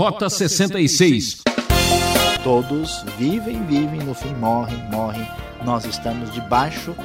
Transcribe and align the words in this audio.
Rota 0.00 0.30
66. 0.30 1.42
Todos 2.42 3.04
vivem, 3.18 3.62
vivem, 3.66 4.00
no 4.00 4.14
fim 4.14 4.32
morrem, 4.32 4.82
morrem. 4.90 5.28
Nós 5.62 5.84
estamos 5.84 6.32
debaixo 6.32 6.96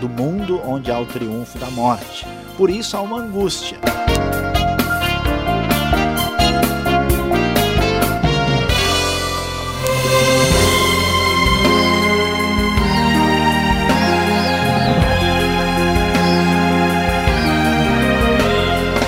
do 0.00 0.08
mundo 0.08 0.58
onde 0.64 0.90
há 0.90 0.98
o 0.98 1.04
triunfo 1.04 1.58
da 1.58 1.70
morte. 1.70 2.26
Por 2.56 2.70
isso 2.70 2.96
há 2.96 3.02
uma 3.02 3.20
angústia. 3.20 3.76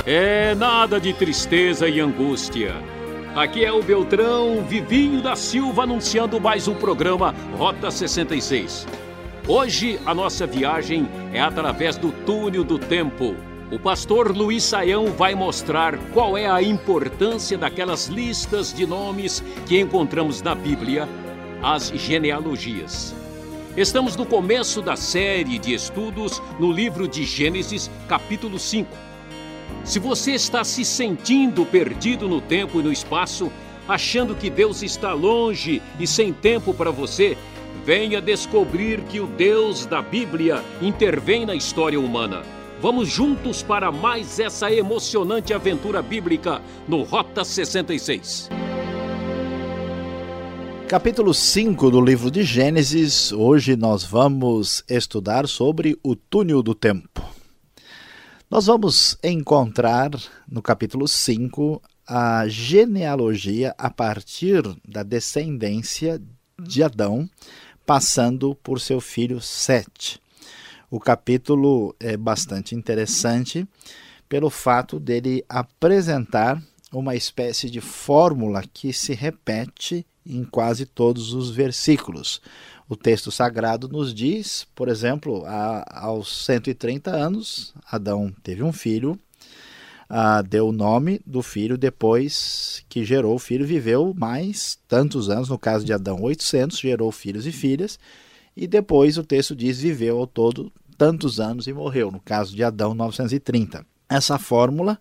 É 0.05 0.55
nada 0.55 1.01
de 1.01 1.15
tristeza 1.15 1.89
e 1.89 2.01
angústia. 2.01 3.00
Aqui 3.35 3.65
é 3.65 3.73
o 3.73 3.81
Beltrão 3.81 4.65
Vivinho 4.65 5.23
da 5.23 5.37
Silva 5.37 5.85
anunciando 5.85 6.41
mais 6.41 6.67
um 6.67 6.75
programa 6.75 7.33
Rota 7.57 7.89
66. 7.89 8.89
Hoje 9.47 10.01
a 10.05 10.13
nossa 10.13 10.49
viagem 10.49 11.09
é 11.33 11.41
através 11.41 11.97
do 11.97 12.11
túnel 12.11 12.65
do 12.65 12.77
tempo. 12.77 13.37
O 13.71 13.79
pastor 13.79 14.37
Luiz 14.37 14.65
Saião 14.65 15.13
vai 15.13 15.37
mostrar 15.37 15.97
qual 16.13 16.37
é 16.37 16.51
a 16.51 16.61
importância 16.61 17.57
daquelas 17.57 18.09
listas 18.09 18.75
de 18.75 18.85
nomes 18.85 19.45
que 19.65 19.79
encontramos 19.79 20.43
na 20.43 20.57
Bíblia, 20.57 21.09
as 21.63 21.89
genealogias. 21.91 23.15
Estamos 23.77 24.17
no 24.17 24.27
começo 24.27 24.83
da 24.83 24.97
série 24.97 25.57
de 25.57 25.73
estudos 25.73 26.43
no 26.59 26.73
livro 26.73 27.07
de 27.07 27.23
Gênesis, 27.23 27.89
capítulo 28.09 28.59
5 28.59 29.10
se 29.85 29.99
você 29.99 30.33
está 30.33 30.63
se 30.63 30.85
sentindo 30.85 31.65
perdido 31.65 32.29
no 32.29 32.41
tempo 32.41 32.81
e 32.81 32.83
no 32.83 32.93
espaço, 32.93 33.51
achando 33.89 34.35
que 34.35 34.49
Deus 34.49 34.83
está 34.83 35.13
longe 35.13 35.83
e 35.99 36.07
sem 36.07 36.33
tempo 36.33 36.73
para 36.73 36.91
você, 36.91 37.37
venha 37.85 38.21
descobrir 38.21 39.01
que 39.03 39.21
o 39.21 39.27
Deus 39.27 39.87
da 39.87 40.01
Bíblia 40.01 40.63
intervém 40.81 41.45
na 41.45 41.55
história 41.55 41.99
humana. 41.99 42.43
Vamos 42.81 43.09
juntos 43.09 43.63
para 43.63 43.93
mais 43.93 44.39
essa 44.39 44.73
emocionante 44.73 45.53
aventura 45.53 46.01
bíblica 46.01 46.63
no 46.89 47.03
Rota 47.03 47.45
66. 47.45 48.49
Capítulo 50.89 51.33
5 51.33 51.91
do 51.91 52.01
livro 52.01 52.31
de 52.31 52.43
Gênesis. 52.43 53.33
Hoje 53.33 53.77
nós 53.77 54.03
vamos 54.03 54.83
estudar 54.89 55.47
sobre 55.47 55.97
o 56.03 56.17
túnel 56.17 56.63
do 56.63 56.75
tempo. 56.75 57.40
Nós 58.51 58.67
vamos 58.67 59.17
encontrar 59.23 60.11
no 60.51 60.61
capítulo 60.61 61.07
5 61.07 61.81
a 62.05 62.49
genealogia 62.49 63.73
a 63.79 63.89
partir 63.89 64.61
da 64.85 65.05
descendência 65.05 66.21
de 66.61 66.83
Adão, 66.83 67.31
passando 67.87 68.57
por 68.57 68.81
seu 68.81 69.01
filho 69.01 69.41
Sete. 69.41 70.21
O 70.91 70.99
capítulo 70.99 71.95
é 72.01 72.17
bastante 72.17 72.75
interessante 72.75 73.65
pelo 74.29 74.51
fato 74.51 74.99
dele 74.99 75.45
apresentar 75.49 76.61
uma 76.93 77.15
espécie 77.15 77.71
de 77.71 77.81
fórmula 77.81 78.65
que 78.75 78.93
se 78.93 79.15
repete 79.15 80.05
em 80.27 80.45
quase 80.45 80.87
todos 80.87 81.33
os 81.33 81.51
versículos. 81.51 82.41
O 82.89 82.97
texto 82.97 83.31
sagrado 83.31 83.89
nos 83.89 84.13
diz, 84.13 84.67
por 84.75 84.89
exemplo, 84.89 85.45
a, 85.47 85.85
aos 86.07 86.45
130 86.45 87.11
anos, 87.11 87.73
Adão 87.91 88.35
teve 88.43 88.63
um 88.63 88.73
filho, 88.73 89.19
a, 90.09 90.43
deu 90.43 90.69
o 90.69 90.73
nome 90.73 91.21
do 91.25 91.41
filho 91.41 91.79
depois 91.79 92.85
que 92.89 93.05
gerou 93.05 93.37
o 93.37 93.39
filho, 93.39 93.65
viveu 93.65 94.13
mais 94.13 94.77
tantos 94.89 95.31
anos, 95.31 95.49
no 95.49 95.59
caso 95.59 95.85
de 95.85 95.93
Adão, 95.93 96.21
800, 96.21 96.79
gerou 96.79 97.13
filhos 97.13 97.47
e 97.47 97.53
filhas, 97.53 97.99
e 98.57 98.67
depois 98.67 99.17
o 99.17 99.23
texto 99.23 99.55
diz 99.55 99.81
viveu 99.81 100.19
ao 100.19 100.27
todo 100.27 100.73
tantos 100.99 101.39
anos 101.39 101.67
e 101.69 101.73
morreu, 101.73 102.11
no 102.11 102.21
caso 102.21 102.55
de 102.55 102.65
Adão, 102.65 102.93
930. 102.93 103.87
Essa 104.09 104.37
fórmula 104.37 105.01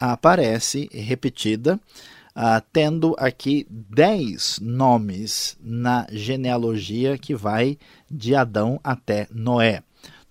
aparece 0.00 0.90
repetida 0.92 1.78
ah, 2.42 2.62
tendo 2.72 3.14
aqui 3.18 3.66
dez 3.68 4.58
nomes 4.62 5.58
na 5.60 6.06
genealogia 6.10 7.18
que 7.18 7.34
vai 7.34 7.76
de 8.10 8.34
Adão 8.34 8.80
até 8.82 9.28
Noé. 9.30 9.82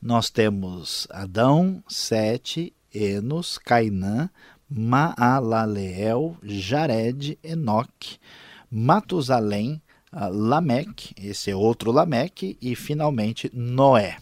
Nós 0.02 0.32
temos 0.32 1.08
Adão, 1.12 1.84
Sete, 1.88 2.74
Enos, 2.92 3.60
Cainã, 3.60 4.28
Maalaleel, 4.68 6.36
Jared, 6.42 7.38
Enoque, 7.44 8.18
Matusalém, 8.72 9.80
ah, 10.12 10.30
Lameque, 10.30 11.14
esse 11.16 11.52
é 11.52 11.56
outro 11.56 11.92
Lameque, 11.92 12.58
e 12.60 12.76
finalmente 12.76 13.52
Noé. 13.54 14.18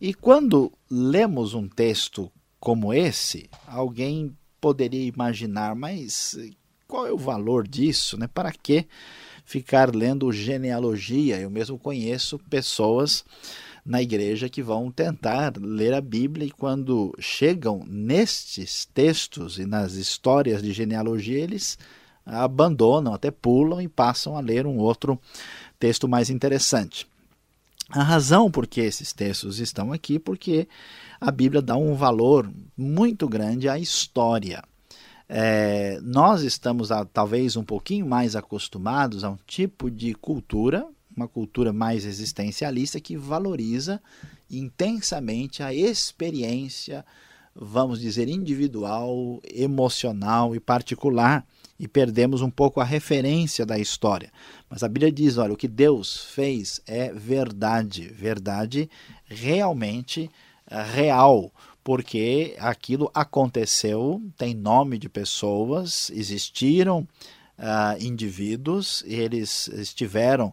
E 0.00 0.12
quando 0.12 0.72
lemos 0.90 1.54
um 1.54 1.68
texto 1.68 2.32
como 2.58 2.92
esse, 2.92 3.48
alguém 3.64 4.36
poderia 4.60 5.06
imaginar, 5.06 5.76
mas 5.76 6.36
qual 6.86 7.06
é 7.06 7.12
o 7.12 7.18
valor 7.18 7.66
disso? 7.66 8.16
Né? 8.16 8.26
Para 8.26 8.52
que 8.52 8.86
ficar 9.44 9.94
lendo 9.94 10.32
genealogia? 10.32 11.38
Eu 11.38 11.50
mesmo 11.50 11.78
conheço 11.78 12.38
pessoas 12.50 13.24
na 13.84 14.02
igreja 14.02 14.48
que 14.48 14.62
vão 14.62 14.90
tentar 14.90 15.54
ler 15.58 15.94
a 15.94 16.00
Bíblia 16.00 16.46
e 16.46 16.50
quando 16.50 17.14
chegam 17.20 17.84
nestes 17.86 18.84
textos 18.84 19.58
e 19.58 19.64
nas 19.64 19.94
histórias 19.94 20.60
de 20.62 20.72
genealogia, 20.72 21.38
eles 21.38 21.78
abandonam, 22.24 23.14
até 23.14 23.30
pulam 23.30 23.80
e 23.80 23.86
passam 23.86 24.36
a 24.36 24.40
ler 24.40 24.66
um 24.66 24.78
outro 24.78 25.20
texto 25.78 26.08
mais 26.08 26.30
interessante. 26.30 27.06
A 27.90 28.02
razão 28.02 28.50
por 28.50 28.66
que 28.66 28.80
esses 28.80 29.12
textos 29.12 29.60
estão 29.60 29.92
aqui, 29.92 30.18
porque 30.18 30.66
a 31.20 31.30
Bíblia 31.30 31.62
dá 31.62 31.76
um 31.76 31.94
valor 31.94 32.50
muito 32.76 33.28
grande 33.28 33.68
à 33.68 33.78
história. 33.78 34.64
É, 35.28 35.98
nós 36.02 36.42
estamos 36.42 36.88
talvez 37.12 37.56
um 37.56 37.64
pouquinho 37.64 38.06
mais 38.06 38.36
acostumados 38.36 39.24
a 39.24 39.30
um 39.30 39.38
tipo 39.46 39.90
de 39.90 40.14
cultura, 40.14 40.86
uma 41.16 41.26
cultura 41.26 41.72
mais 41.72 42.04
existencialista 42.04 43.00
que 43.00 43.16
valoriza 43.16 44.00
intensamente 44.48 45.62
a 45.62 45.74
experiência, 45.74 47.04
vamos 47.54 48.00
dizer, 48.00 48.28
individual, 48.28 49.40
emocional 49.52 50.54
e 50.54 50.60
particular 50.60 51.44
e 51.78 51.86
perdemos 51.86 52.40
um 52.40 52.50
pouco 52.50 52.80
a 52.80 52.84
referência 52.84 53.66
da 53.66 53.78
história. 53.78 54.32
Mas 54.70 54.82
a 54.82 54.88
Bíblia 54.88 55.12
diz: 55.12 55.38
olha, 55.38 55.52
o 55.52 55.56
que 55.56 55.68
Deus 55.68 56.24
fez 56.26 56.80
é 56.86 57.12
verdade, 57.12 58.08
verdade 58.08 58.88
realmente 59.26 60.30
eh, 60.70 60.82
real 60.82 61.52
porque 61.86 62.56
aquilo 62.58 63.08
aconteceu, 63.14 64.20
tem 64.36 64.52
nome 64.52 64.98
de 64.98 65.08
pessoas, 65.08 66.10
existiram 66.10 67.06
uh, 67.56 68.04
indivíduos, 68.04 69.04
eles 69.06 69.68
estiveram 69.68 70.48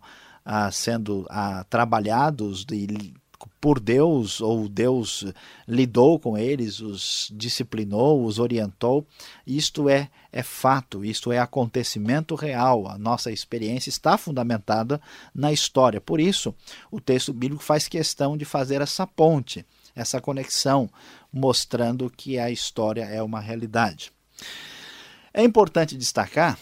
uh, 0.46 0.72
sendo 0.72 1.22
uh, 1.22 1.66
trabalhados 1.72 2.64
de, 2.64 3.16
por 3.60 3.80
Deus, 3.80 4.42
ou 4.42 4.70
Deus 4.70 5.26
lidou 5.68 6.20
com 6.20 6.38
eles, 6.38 6.80
os 6.80 7.32
disciplinou, 7.34 8.24
os 8.24 8.38
orientou. 8.38 9.04
Isto 9.48 9.90
é, 9.90 10.12
é 10.32 10.44
fato, 10.44 11.04
isto 11.04 11.32
é 11.32 11.40
acontecimento 11.40 12.36
real. 12.36 12.88
A 12.88 12.96
nossa 12.96 13.32
experiência 13.32 13.90
está 13.90 14.20
fundamentada 14.20 15.02
na 15.34 15.52
história. 15.52 16.00
Por 16.00 16.20
isso, 16.20 16.54
o 16.92 17.02
texto 17.02 17.34
bíblico 17.34 17.64
faz 17.64 17.88
questão 17.88 18.38
de 18.38 18.46
fazer 18.46 18.82
essa 18.82 19.08
ponte 19.08 19.66
essa 19.96 20.22
conexão, 20.22 20.90
mostrando 21.32 22.10
que 22.10 22.38
a 22.38 22.50
história 22.50 23.04
é 23.04 23.22
uma 23.22 23.40
realidade. 23.40 24.12
É 25.34 25.44
importante 25.44 25.98
destacar 25.98 26.58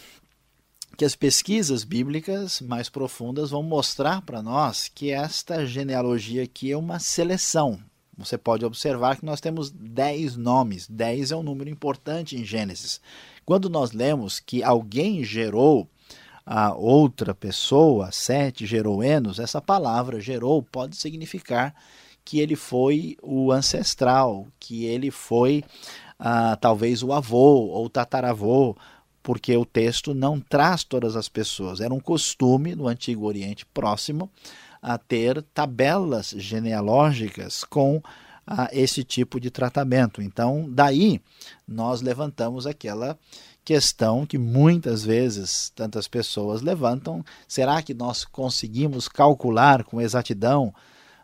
que 0.98 1.06
as 1.06 1.16
pesquisas 1.16 1.84
bíblicas 1.84 2.62
mais 2.62 2.90
profundas 2.90 3.50
vão 3.50 3.64
mostrar 3.64 4.22
para 4.22 4.42
nós 4.42 4.88
que 4.88 5.12
esta 5.12 5.66
genealogia 5.66 6.44
aqui 6.44 6.72
é 6.72 6.78
uma 6.78 7.00
seleção. 7.00 7.80
Você 8.18 8.38
pode 8.38 8.64
observar 8.64 9.18
que 9.18 9.26
nós 9.26 9.42
temos 9.42 9.72
10 9.72 10.36
nomes, 10.36 10.88
10 10.88 11.32
é 11.32 11.36
um 11.36 11.42
número 11.42 11.70
importante 11.70 12.36
em 12.36 12.46
Gênesis. 12.46 13.02
Quando 13.46 13.70
nós 13.70 13.92
lemos 13.92 14.40
que 14.40 14.64
alguém 14.64 15.24
gerou 15.24 15.90
a 16.46 16.74
outra 16.74 17.34
pessoa, 17.34 18.12
sete 18.12 18.66
gerou 18.66 19.04
Enos, 19.04 19.40
essa 19.40 19.62
palavra 19.62 20.20
gerou 20.20 20.62
pode 20.62 20.98
significar 20.98 21.74
que 22.32 22.40
ele 22.40 22.56
foi 22.56 23.18
o 23.22 23.52
ancestral, 23.52 24.48
que 24.58 24.86
ele 24.86 25.12
foi 25.12 25.66
ah, 26.18 26.56
talvez 26.56 27.04
o 27.04 27.12
avô 27.12 27.68
ou 27.68 27.90
tataravô, 27.90 28.74
porque 29.22 29.54
o 29.58 29.66
texto 29.66 30.14
não 30.14 30.40
traz 30.40 30.86
todas 30.86 31.18
as 31.18 31.28
pessoas. 31.28 31.82
Era 31.82 31.94
um 31.94 32.00
costume 32.00 32.74
no 32.74 32.88
Antigo 32.88 33.26
Oriente 33.26 33.66
Próximo 33.66 34.32
a 34.82 34.98
ter 34.98 35.44
tabelas 35.54 36.34
genealógicas 36.38 37.66
com 37.66 38.02
a 38.48 38.70
esse 38.72 39.04
tipo 39.04 39.38
de 39.38 39.52
tratamento. 39.52 40.22
Então, 40.22 40.70
daí 40.70 41.20
nós 41.68 42.02
levantamos 42.02 42.66
aquela 42.66 43.20
questão 43.66 44.26
que 44.26 44.38
muitas 44.38 45.04
vezes 45.04 45.70
tantas 45.76 46.08
pessoas 46.08 46.62
levantam: 46.62 47.26
será 47.46 47.82
que 47.82 47.94
nós 47.94 48.24
conseguimos 48.24 49.10
calcular 49.10 49.84
com 49.84 50.00
exatidão 50.00 50.74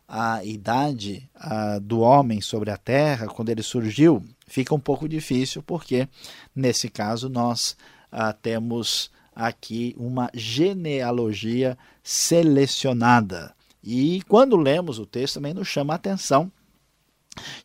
a 0.08 0.44
idade 0.44 1.30
a, 1.36 1.80
do 1.80 2.00
homem 2.00 2.40
sobre 2.40 2.72
a 2.72 2.78
terra 2.78 3.28
quando 3.28 3.50
ele 3.50 3.62
surgiu? 3.62 4.24
Fica 4.48 4.74
um 4.74 4.80
pouco 4.80 5.08
difícil, 5.08 5.62
porque 5.62 6.08
nesse 6.56 6.90
caso 6.90 7.30
nós 7.30 7.76
a, 8.12 8.32
temos 8.32 9.12
aqui 9.36 9.94
uma 9.98 10.32
genealogia 10.34 11.78
selecionada. 12.02 13.54
E 13.84 14.22
quando 14.28 14.56
lemos 14.56 15.00
o 15.00 15.06
texto 15.06 15.36
também 15.36 15.54
nos 15.54 15.68
chama 15.68 15.94
a 15.94 15.98
atenção 15.98 16.52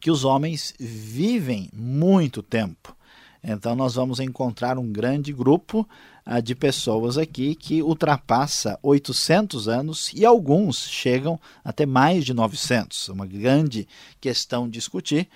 que 0.01 0.11
os 0.11 0.25
homens 0.25 0.75
vivem 0.79 1.71
muito 1.73 2.43
tempo. 2.43 2.95
Então, 3.43 3.75
nós 3.75 3.95
vamos 3.95 4.21
encontrar 4.21 4.79
um 4.79 4.93
grande 4.93 5.33
grupo 5.33 5.89
ah, 6.25 6.41
de 6.41 6.55
pessoas 6.55 7.19
aqui 7.19 7.55
que 7.57 7.83
ultrapassa 7.83 8.79
800 8.83 9.69
anos 9.69 10.13
e 10.15 10.25
alguns 10.25 10.89
chegam 10.89 11.41
até 11.65 11.85
mais 11.85 12.25
de 12.25 12.33
900. 12.33 13.09
Uma 13.09 13.27
grande 13.27 13.89
questão 14.21 14.69
discutir 14.69 15.29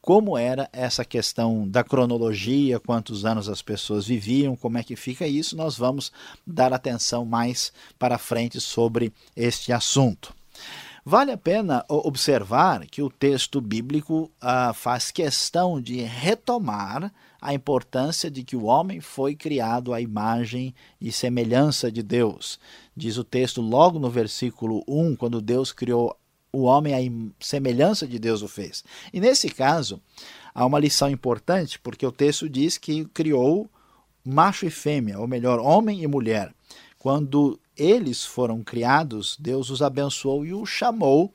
como 0.00 0.36
era 0.36 0.68
essa 0.72 1.04
questão 1.04 1.68
da 1.68 1.84
cronologia, 1.84 2.80
quantos 2.80 3.24
anos 3.24 3.48
as 3.48 3.62
pessoas 3.62 4.04
viviam, 4.04 4.56
como 4.56 4.76
é 4.76 4.82
que 4.82 4.96
fica 4.96 5.28
isso. 5.28 5.56
Nós 5.56 5.78
vamos 5.78 6.10
dar 6.44 6.72
atenção 6.72 7.24
mais 7.24 7.72
para 8.00 8.18
frente 8.18 8.60
sobre 8.60 9.12
este 9.36 9.72
assunto. 9.72 10.34
Vale 11.04 11.30
a 11.30 11.36
pena 11.36 11.84
observar 11.88 12.84
que 12.86 13.00
o 13.00 13.10
texto 13.10 13.60
bíblico 13.60 14.28
ah, 14.40 14.72
faz 14.72 15.12
questão 15.12 15.80
de 15.80 16.02
retomar 16.02 17.12
a 17.42 17.52
importância 17.52 18.30
de 18.30 18.44
que 18.44 18.54
o 18.54 18.64
homem 18.64 19.00
foi 19.00 19.34
criado 19.34 19.92
à 19.92 20.00
imagem 20.00 20.72
e 21.00 21.10
semelhança 21.10 21.90
de 21.90 22.00
Deus. 22.00 22.60
Diz 22.96 23.18
o 23.18 23.24
texto 23.24 23.60
logo 23.60 23.98
no 23.98 24.08
versículo 24.08 24.84
1, 24.86 25.16
quando 25.16 25.42
Deus 25.42 25.72
criou 25.72 26.16
o 26.52 26.62
homem 26.62 26.94
à 26.94 27.44
semelhança 27.44 28.06
de 28.06 28.16
Deus 28.16 28.42
o 28.42 28.48
fez. 28.48 28.84
E 29.12 29.18
nesse 29.18 29.48
caso, 29.48 30.00
há 30.54 30.64
uma 30.64 30.78
lição 30.78 31.10
importante, 31.10 31.80
porque 31.80 32.06
o 32.06 32.12
texto 32.12 32.48
diz 32.48 32.78
que 32.78 33.06
criou 33.06 33.68
macho 34.24 34.64
e 34.64 34.70
fêmea, 34.70 35.18
ou 35.18 35.26
melhor, 35.26 35.58
homem 35.58 36.02
e 36.02 36.06
mulher. 36.06 36.54
Quando 36.96 37.58
eles 37.76 38.24
foram 38.24 38.62
criados, 38.62 39.36
Deus 39.40 39.68
os 39.68 39.82
abençoou 39.82 40.46
e 40.46 40.54
os 40.54 40.68
chamou 40.68 41.32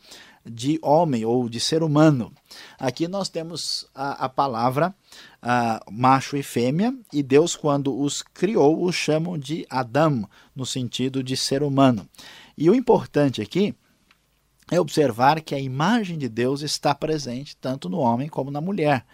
de 0.49 0.79
homem 0.81 1.25
ou 1.25 1.47
de 1.49 1.59
ser 1.59 1.83
humano. 1.83 2.31
Aqui 2.79 3.07
nós 3.07 3.29
temos 3.29 3.87
a, 3.93 4.25
a 4.25 4.29
palavra 4.29 4.93
a, 5.41 5.83
macho 5.91 6.35
e 6.37 6.43
fêmea, 6.43 6.93
e 7.11 7.21
Deus, 7.21 7.55
quando 7.55 7.97
os 7.97 8.21
criou, 8.21 8.83
os 8.83 8.95
chamam 8.95 9.37
de 9.37 9.65
Adão, 9.69 10.27
no 10.55 10.65
sentido 10.65 11.23
de 11.23 11.37
ser 11.37 11.63
humano. 11.63 12.07
E 12.57 12.69
o 12.69 12.75
importante 12.75 13.41
aqui 13.41 13.75
é 14.69 14.79
observar 14.79 15.41
que 15.41 15.55
a 15.55 15.59
imagem 15.59 16.17
de 16.17 16.27
Deus 16.27 16.61
está 16.61 16.93
presente 16.93 17.55
tanto 17.55 17.89
no 17.89 17.99
homem 17.99 18.27
como 18.27 18.51
na 18.51 18.59
mulher, 18.59 19.05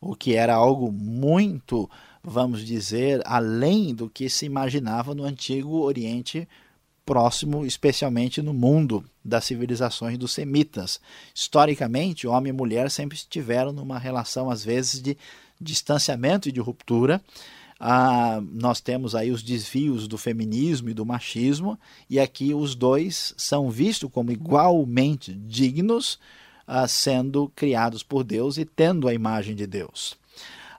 o 0.00 0.14
que 0.14 0.34
era 0.34 0.54
algo 0.54 0.92
muito, 0.92 1.88
vamos 2.22 2.64
dizer, 2.64 3.20
além 3.24 3.94
do 3.94 4.10
que 4.10 4.28
se 4.28 4.46
imaginava 4.46 5.14
no 5.14 5.24
antigo 5.24 5.80
Oriente 5.80 6.48
próximo, 7.04 7.66
especialmente 7.66 8.40
no 8.40 8.52
mundo 8.52 9.04
das 9.24 9.44
civilizações 9.44 10.18
dos 10.18 10.32
semitas. 10.32 11.00
Historicamente, 11.34 12.26
homem 12.26 12.50
e 12.50 12.56
mulher 12.56 12.90
sempre 12.90 13.16
estiveram 13.16 13.72
numa 13.72 13.98
relação, 13.98 14.50
às 14.50 14.64
vezes, 14.64 15.00
de 15.00 15.16
distanciamento 15.60 16.48
e 16.48 16.52
de 16.52 16.60
ruptura. 16.60 17.20
Ah, 17.78 18.40
nós 18.52 18.80
temos 18.80 19.14
aí 19.14 19.32
os 19.32 19.42
desvios 19.42 20.06
do 20.06 20.16
feminismo 20.16 20.88
e 20.88 20.94
do 20.94 21.04
machismo, 21.04 21.78
e 22.08 22.20
aqui 22.20 22.54
os 22.54 22.76
dois 22.76 23.34
são 23.36 23.68
vistos 23.70 24.08
como 24.12 24.30
igualmente 24.30 25.32
dignos, 25.32 26.18
ah, 26.64 26.86
sendo 26.86 27.50
criados 27.56 28.04
por 28.04 28.22
Deus 28.22 28.56
e 28.56 28.64
tendo 28.64 29.08
a 29.08 29.14
imagem 29.14 29.56
de 29.56 29.66
Deus. 29.66 30.16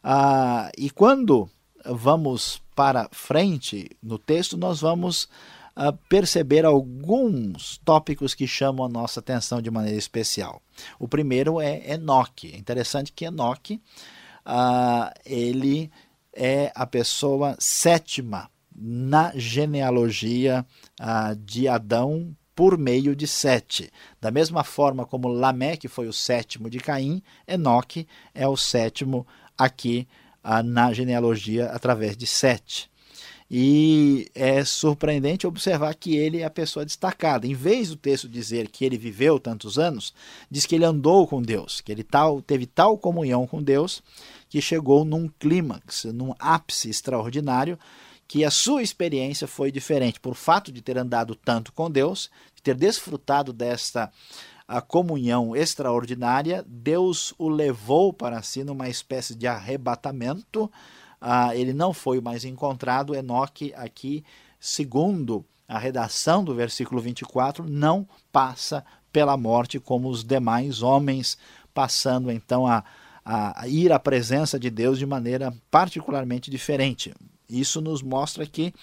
Ah, 0.02 0.72
e 0.78 0.90
quando 0.90 1.50
vamos 1.86 2.62
para 2.74 3.10
frente 3.12 3.90
no 4.02 4.18
texto, 4.18 4.56
nós 4.56 4.80
vamos 4.80 5.28
perceber 6.08 6.66
alguns 6.66 7.80
tópicos 7.84 8.36
que 8.36 8.48
chamam 8.48 8.86
a 8.86 8.90
nossa 8.90 9.20
atenção 9.20 9.62
de 9.62 9.72
maneira 9.72 9.98
especial. 9.98 10.62
O 11.00 11.08
primeiro 11.08 11.60
é 11.60 11.94
Enoque. 11.94 12.52
É 12.54 12.58
interessante 12.58 13.12
que 13.12 13.26
Enoque 13.26 13.82
uh, 14.46 15.12
ele 15.26 15.92
é 16.32 16.72
a 16.76 16.86
pessoa 16.86 17.56
sétima 17.60 18.50
na 18.76 19.32
genealogia 19.36 20.66
uh, 21.00 21.36
de 21.36 21.68
Adão 21.68 22.36
por 22.56 22.78
meio 22.78 23.16
de 23.16 23.28
Sete. 23.28 23.92
Da 24.22 24.32
mesma 24.32 24.64
forma 24.64 25.06
como 25.06 25.28
Lameque 25.28 25.88
foi 25.88 26.08
o 26.08 26.14
sétimo 26.14 26.70
de 26.70 26.80
Caim, 26.80 27.22
Enoque 27.48 28.08
é 28.34 28.48
o 28.48 28.58
sétimo 28.58 29.26
aqui 29.58 30.08
uh, 30.44 30.62
na 30.64 30.94
genealogia 30.94 31.68
através 31.68 32.16
de 32.16 32.28
Sete. 32.28 32.92
E 33.56 34.32
é 34.34 34.66
surpreendente 34.66 35.46
observar 35.46 35.94
que 35.94 36.16
ele 36.16 36.40
é 36.40 36.44
a 36.44 36.50
pessoa 36.50 36.84
destacada. 36.84 37.46
Em 37.46 37.54
vez 37.54 37.90
do 37.90 37.96
texto 37.96 38.28
dizer 38.28 38.68
que 38.68 38.84
ele 38.84 38.98
viveu 38.98 39.40
tantos 39.40 39.78
anos, 39.78 40.12
diz 40.50 40.66
que 40.66 40.74
ele 40.74 40.86
andou 40.86 41.28
com 41.28 41.40
Deus, 41.40 41.80
que 41.80 41.92
ele 41.92 42.04
tal, 42.04 42.42
teve 42.42 42.66
tal 42.66 42.98
comunhão 42.98 43.46
com 43.46 43.62
Deus 43.62 44.02
que 44.50 44.60
chegou 44.60 45.06
num 45.06 45.28
clímax, 45.28 46.06
num 46.06 46.34
ápice 46.40 46.90
extraordinário, 46.90 47.78
que 48.28 48.44
a 48.44 48.50
sua 48.50 48.82
experiência 48.82 49.48
foi 49.48 49.72
diferente. 49.72 50.20
Por 50.20 50.34
fato 50.34 50.72
de 50.72 50.82
ter 50.82 50.98
andado 50.98 51.36
tanto 51.36 51.72
com 51.74 51.92
Deus, 51.92 52.32
de 52.56 52.64
ter 52.64 52.74
desfrutado 52.74 53.54
desta 53.54 54.12
a 54.68 54.82
comunhão 54.82 55.56
extraordinária, 55.56 56.66
Deus 56.68 57.36
o 57.38 57.50
levou 57.50 58.12
para 58.12 58.42
si 58.42 58.64
numa 58.64 58.90
espécie 58.90 59.36
de 59.36 59.46
arrebatamento 59.46 60.72
ah, 61.26 61.56
ele 61.56 61.72
não 61.72 61.94
foi 61.94 62.20
mais 62.20 62.44
encontrado. 62.44 63.16
Enoque, 63.16 63.74
aqui, 63.78 64.26
segundo 64.60 65.46
a 65.66 65.80
redação 65.80 66.44
do 66.44 66.54
versículo 66.54 67.00
24, 67.00 67.64
não 67.66 68.06
passa 68.30 68.84
pela 69.10 69.38
morte 69.38 69.80
como 69.80 70.10
os 70.10 70.22
demais 70.22 70.82
homens, 70.82 71.38
passando 71.74 72.30
então 72.30 72.68
a, 72.68 72.84
a 73.24 73.66
ir 73.70 73.94
à 73.94 74.00
presença 74.00 74.60
de 74.60 74.70
Deus 74.70 75.00
de 75.00 75.06
maneira 75.06 75.54
particularmente 75.72 76.52
diferente. 76.52 77.14
Isso 77.50 77.80
nos 77.80 78.02
mostra 78.02 78.46
que 78.46 78.74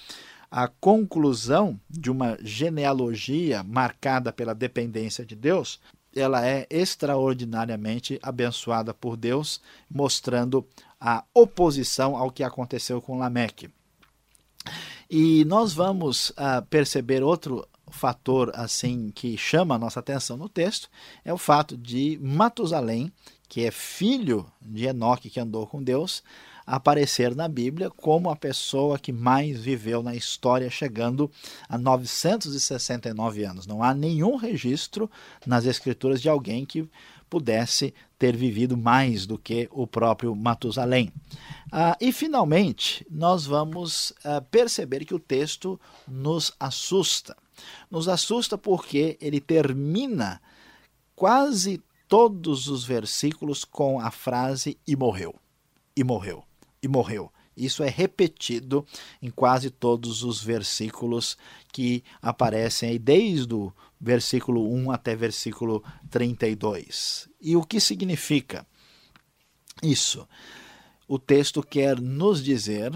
a 0.51 0.67
conclusão 0.67 1.79
de 1.91 2.11
uma 2.11 2.39
genealogia 2.41 3.63
marcada 3.63 4.32
pela 4.32 4.55
dependência 4.55 5.27
de 5.27 5.37
Deus, 5.37 5.79
ela 6.17 6.47
é 6.47 6.67
extraordinariamente 6.70 8.19
abençoada 8.23 8.94
por 8.94 9.17
Deus, 9.17 9.61
mostrando 9.91 10.67
a 11.01 11.25
oposição 11.33 12.17
ao 12.17 12.31
que 12.31 12.45
aconteceu 12.45 13.01
com 13.01 13.19
Lameque. 13.19 13.71
E 15.09 15.45
nós 15.47 15.73
vamos 15.73 16.31
uh, 16.31 16.65
perceber 16.69 17.23
outro 17.23 17.67
fator 17.91 18.53
assim 18.55 19.11
que 19.11 19.37
chama 19.37 19.75
a 19.75 19.79
nossa 19.79 19.99
atenção 20.01 20.37
no 20.37 20.49
texto, 20.49 20.89
é 21.25 21.33
o 21.33 21.39
fato 21.39 21.77
de 21.77 22.19
Matusalém, 22.23 23.13
que 23.49 23.65
é 23.65 23.71
filho 23.71 24.47
de 24.63 24.87
Enoque 24.87 25.29
que 25.29 25.41
andou 25.41 25.67
com 25.67 25.83
Deus, 25.83 26.23
aparecer 26.65 27.35
na 27.35 27.49
Bíblia 27.49 27.91
como 27.91 28.31
a 28.31 28.37
pessoa 28.37 28.97
que 28.97 29.13
mais 29.13 29.59
viveu 29.61 30.05
na 30.05 30.15
história, 30.15 30.71
chegando 30.71 31.29
a 31.69 31.77
969 31.77 33.45
anos. 33.45 33.67
Não 33.67 33.83
há 33.83 33.93
nenhum 33.93 34.37
registro 34.37 35.11
nas 35.45 35.65
escrituras 35.65 36.23
de 36.23 36.29
alguém 36.29 36.65
que 36.65 36.89
pudesse 37.31 37.94
ter 38.19 38.37
vivido 38.37 38.77
mais 38.77 39.25
do 39.25 39.39
que 39.39 39.69
o 39.70 39.87
próprio 39.87 40.34
Matusalém. 40.34 41.10
Ah, 41.72 41.96
e, 42.01 42.13
finalmente, 42.13 43.06
nós 43.08 43.46
vamos 43.46 44.13
ah, 44.25 44.43
perceber 44.43 45.05
que 45.05 45.15
o 45.15 45.19
texto 45.20 45.81
nos 46.06 46.53
assusta. 46.58 47.37
Nos 47.89 48.08
assusta 48.08 48.58
porque 48.58 49.17
ele 49.20 49.41
termina 49.41 50.43
quase 51.15 51.81
todos 52.08 52.67
os 52.67 52.84
versículos 52.84 53.65
com 53.65 54.01
a 54.01 54.10
frase 54.10 54.77
e 54.87 54.96
morreu, 54.96 55.34
e 55.96 56.03
morreu, 56.03 56.43
e 56.82 56.89
morreu. 56.89 57.31
Isso 57.57 57.83
é 57.83 57.89
repetido 57.89 58.87
em 59.21 59.31
quase 59.31 59.71
todos 59.71 60.23
os 60.23 60.43
versículos 60.43 61.37
que 61.73 62.03
aparecem 62.23 62.91
aí, 62.91 62.99
desde 62.99 63.55
o 63.55 63.73
versículo 64.01 64.73
1 64.73 64.91
até 64.91 65.15
versículo 65.15 65.85
32. 66.11 67.29
E 67.41 67.57
o 67.57 67.63
que 67.63 67.81
significa 67.81 68.67
isso? 69.83 70.27
O 71.07 71.19
texto 71.19 71.63
quer 71.63 72.01
nos 72.01 72.43
dizer 72.43 72.93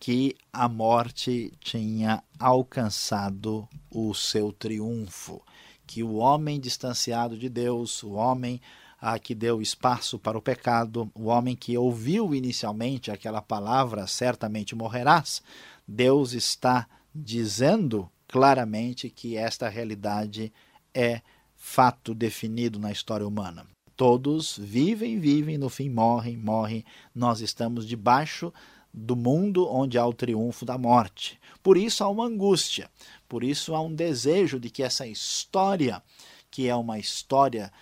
que 0.00 0.34
a 0.52 0.68
morte 0.68 1.52
tinha 1.60 2.22
alcançado 2.38 3.68
o 3.90 4.14
seu 4.14 4.52
triunfo, 4.52 5.42
que 5.86 6.02
o 6.02 6.14
homem 6.14 6.58
distanciado 6.58 7.36
de 7.36 7.48
Deus, 7.48 8.02
o 8.02 8.12
homem 8.12 8.60
ah, 9.00 9.18
que 9.18 9.34
deu 9.34 9.62
espaço 9.62 10.18
para 10.18 10.36
o 10.36 10.42
pecado, 10.42 11.10
o 11.14 11.26
homem 11.26 11.54
que 11.54 11.76
ouviu 11.78 12.34
inicialmente 12.34 13.10
aquela 13.10 13.40
palavra, 13.40 14.06
certamente 14.06 14.74
morrerás, 14.74 15.42
Deus 15.86 16.32
está 16.32 16.86
dizendo 17.14 18.10
claramente 18.26 19.08
que 19.08 19.36
esta 19.36 19.68
realidade 19.68 20.52
é 20.92 21.22
fato 21.56 22.14
definido 22.14 22.78
na 22.78 22.92
história 22.92 23.26
humana. 23.26 23.66
Todos 23.96 24.56
vivem, 24.56 25.18
vivem, 25.18 25.58
no 25.58 25.68
fim 25.68 25.88
morrem, 25.88 26.36
morrem. 26.36 26.84
Nós 27.12 27.40
estamos 27.40 27.86
debaixo 27.86 28.52
do 28.94 29.16
mundo 29.16 29.68
onde 29.68 29.98
há 29.98 30.06
o 30.06 30.12
triunfo 30.12 30.64
da 30.64 30.78
morte. 30.78 31.38
Por 31.62 31.76
isso 31.76 32.04
há 32.04 32.08
uma 32.08 32.26
angústia, 32.26 32.88
por 33.28 33.42
isso 33.42 33.74
há 33.74 33.80
um 33.80 33.92
desejo 33.92 34.60
de 34.60 34.70
que 34.70 34.82
essa 34.82 35.06
história, 35.06 36.02
que 36.50 36.68
é 36.68 36.74
uma 36.74 36.98
história 36.98 37.72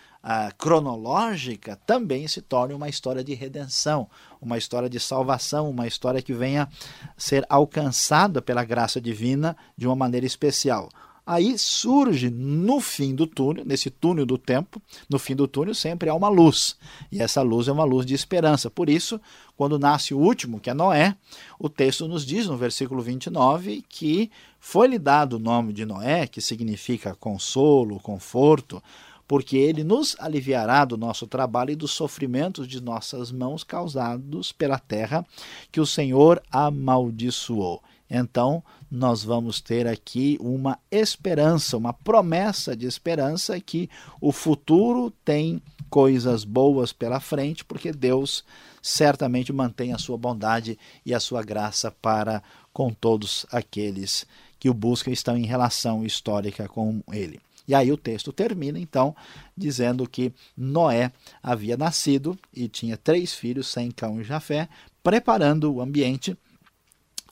cronológica, 0.59 1.78
também 1.87 2.26
se 2.26 2.42
torne 2.42 2.75
uma 2.75 2.88
história 2.88 3.23
de 3.23 3.35
redenção, 3.35 4.09
uma 4.40 4.59
história 4.59 4.88
de 4.88 4.99
salvação, 4.99 5.71
uma 5.71 5.87
história 5.87 6.21
que 6.21 6.33
venha 6.33 6.68
ser 7.16 7.47
alcançada 7.49 8.42
pela 8.42 8.64
graça 8.64 9.00
divina 9.00 9.56
de 9.76 9.87
uma 9.87 9.95
maneira 9.95 10.26
especial. 10.26 10.88
Aí 11.26 11.59
surge 11.59 12.30
no 12.30 12.80
fim 12.80 13.12
do 13.12 13.26
túnel, 13.26 13.64
nesse 13.64 13.90
túnel 13.90 14.25
do 14.25 14.38
tempo, 14.38 14.80
no 15.11 15.18
fim 15.18 15.35
do 15.35 15.49
túnel 15.49 15.75
sempre 15.75 16.09
há 16.09 16.14
uma 16.14 16.28
luz. 16.28 16.76
E 17.11 17.21
essa 17.21 17.42
luz 17.42 17.66
é 17.66 17.73
uma 17.73 17.83
luz 17.83 18.06
de 18.06 18.14
esperança. 18.14 18.71
Por 18.71 18.88
isso, 18.88 19.21
quando 19.56 19.76
nasce 19.76 20.14
o 20.14 20.18
último, 20.18 20.61
que 20.61 20.71
é 20.71 20.75
Noé, 20.75 21.16
o 21.59 21.68
texto 21.68 22.06
nos 22.06 22.25
diz 22.25 22.47
no 22.47 22.56
versículo 22.56 23.02
29 23.02 23.85
que 23.88 24.30
foi-lhe 24.61 25.00
dado 25.00 25.33
o 25.35 25.40
nome 25.40 25.73
de 25.73 25.85
Noé, 25.85 26.28
que 26.28 26.40
significa 26.40 27.16
consolo, 27.16 27.99
conforto, 27.99 28.80
porque 29.26 29.56
ele 29.56 29.83
nos 29.83 30.16
aliviará 30.18 30.85
do 30.85 30.97
nosso 30.97 31.26
trabalho 31.26 31.73
e 31.73 31.76
dos 31.76 31.92
sofrimentos 31.92 32.68
de 32.68 32.80
nossas 32.80 33.33
mãos 33.33 33.64
causados 33.64 34.52
pela 34.52 34.78
terra 34.78 35.26
que 35.73 35.80
o 35.80 35.87
Senhor 35.87 36.42
amaldiçoou. 36.50 37.83
Então, 38.09 38.62
nós 38.90 39.25
vamos 39.25 39.61
ter 39.61 39.87
aqui 39.87 40.38
uma 40.40 40.78
esperança, 40.90 41.76
uma 41.76 41.92
promessa 41.92 42.76
de 42.76 42.87
esperança 42.87 43.59
que 43.61 43.90
o 44.21 44.30
futuro 44.30 45.11
tem 45.25 45.61
coisas 45.90 46.45
boas 46.45 46.92
pela 46.92 47.18
frente, 47.18 47.64
porque 47.64 47.92
Deus 47.92 48.45
certamente 48.80 49.52
mantém 49.52 49.92
a 49.92 49.99
sua 49.99 50.16
bondade 50.16 50.78
e 51.04 51.12
a 51.12 51.18
sua 51.18 51.42
graça 51.42 51.90
para 51.90 52.42
com 52.73 52.92
todos 52.92 53.45
aqueles 53.50 54.25
que 54.59 54.71
o 54.71 54.75
buscam 54.75 55.11
e 55.11 55.14
estão 55.14 55.37
em 55.37 55.47
relação 55.47 56.04
histórica 56.04 56.68
com 56.68 57.02
ele. 57.12 57.40
E 57.66 57.75
aí 57.75 57.90
o 57.90 57.96
texto 57.96 58.32
termina, 58.32 58.78
então, 58.78 59.14
dizendo 59.56 60.08
que 60.08 60.32
Noé 60.56 61.12
havia 61.42 61.76
nascido 61.76 62.38
e 62.54 62.68
tinha 62.68 62.96
três 62.96 63.35
filhos, 63.35 63.66
Sem, 63.68 63.90
Cão 63.90 64.20
e 64.20 64.25
Jafé, 64.25 64.68
preparando 65.02 65.73
o 65.73 65.80
ambiente 65.80 66.37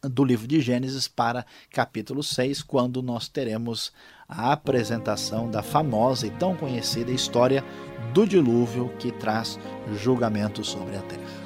do 0.03 0.25
livro 0.25 0.47
de 0.47 0.61
Gênesis 0.61 1.09
para 1.09 1.47
capítulo 1.71 2.23
6, 2.23 2.62
quando 2.62 3.03
nós 3.03 3.29
teremos 3.29 3.93
a 4.29 4.53
apresentação 4.53 5.50
da 5.50 5.62
famosa 5.62 6.26
e 6.26 6.31
tão 6.31 6.57
conhecida 6.57 7.11
história 7.11 7.64
do 8.12 8.26
dilúvio 8.26 8.93
que 8.99 9.12
traz 9.12 9.59
julgamento 9.95 10.64
sobre 10.64 10.97
a 10.97 11.03
terra. 11.03 11.44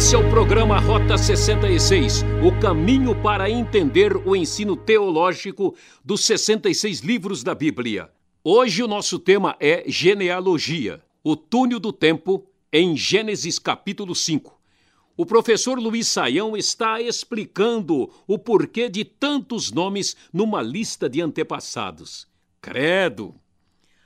Esse 0.00 0.14
é 0.14 0.18
o 0.18 0.30
programa 0.30 0.80
Rota 0.80 1.18
66, 1.18 2.24
o 2.42 2.58
caminho 2.58 3.14
para 3.14 3.50
entender 3.50 4.16
o 4.16 4.34
ensino 4.34 4.74
teológico 4.74 5.76
dos 6.02 6.24
66 6.24 7.00
livros 7.00 7.42
da 7.42 7.54
Bíblia. 7.54 8.10
Hoje 8.42 8.82
o 8.82 8.88
nosso 8.88 9.18
tema 9.18 9.54
é 9.60 9.84
genealogia, 9.86 11.02
o 11.22 11.36
túnel 11.36 11.78
do 11.78 11.92
tempo 11.92 12.46
em 12.72 12.96
Gênesis 12.96 13.58
capítulo 13.58 14.14
5. 14.14 14.58
O 15.18 15.26
professor 15.26 15.78
Luiz 15.78 16.08
Saião 16.08 16.56
está 16.56 16.98
explicando 16.98 18.10
o 18.26 18.38
porquê 18.38 18.88
de 18.88 19.04
tantos 19.04 19.70
nomes 19.70 20.16
numa 20.32 20.62
lista 20.62 21.10
de 21.10 21.20
antepassados. 21.20 22.26
Credo! 22.58 23.34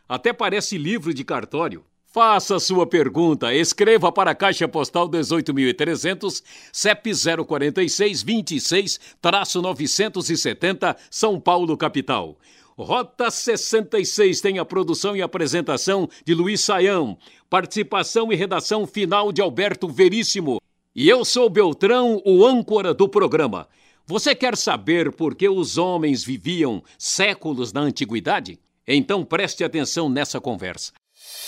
Até 0.08 0.32
parece 0.32 0.76
livro 0.76 1.14
de 1.14 1.22
cartório. 1.22 1.84
Faça 2.14 2.58
sua 2.60 2.86
pergunta. 2.86 3.52
Escreva 3.52 4.12
para 4.12 4.30
a 4.30 4.34
Caixa 4.36 4.68
Postal 4.68 5.08
18.300, 5.08 6.44
CEP 6.72 7.10
046 7.44 8.22
26-970, 8.22 10.96
São 11.10 11.40
Paulo, 11.40 11.76
capital. 11.76 12.38
Rota 12.78 13.32
66 13.32 14.40
tem 14.40 14.60
a 14.60 14.64
produção 14.64 15.16
e 15.16 15.22
apresentação 15.22 16.08
de 16.24 16.34
Luiz 16.34 16.60
Saião, 16.60 17.18
participação 17.50 18.32
e 18.32 18.36
redação 18.36 18.86
final 18.86 19.32
de 19.32 19.42
Alberto 19.42 19.88
Veríssimo. 19.88 20.60
E 20.94 21.08
eu 21.08 21.24
sou 21.24 21.50
Beltrão, 21.50 22.22
o 22.24 22.46
âncora 22.46 22.94
do 22.94 23.08
programa. 23.08 23.66
Você 24.06 24.36
quer 24.36 24.56
saber 24.56 25.10
por 25.10 25.34
que 25.34 25.48
os 25.48 25.78
homens 25.78 26.22
viviam 26.22 26.80
séculos 26.96 27.72
na 27.72 27.80
antiguidade? 27.80 28.56
Então 28.86 29.24
preste 29.24 29.64
atenção 29.64 30.08
nessa 30.08 30.40
conversa. 30.40 30.92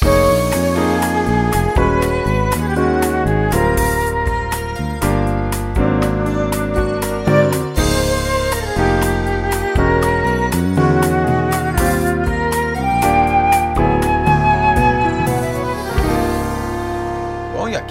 Bom, 0.03 0.56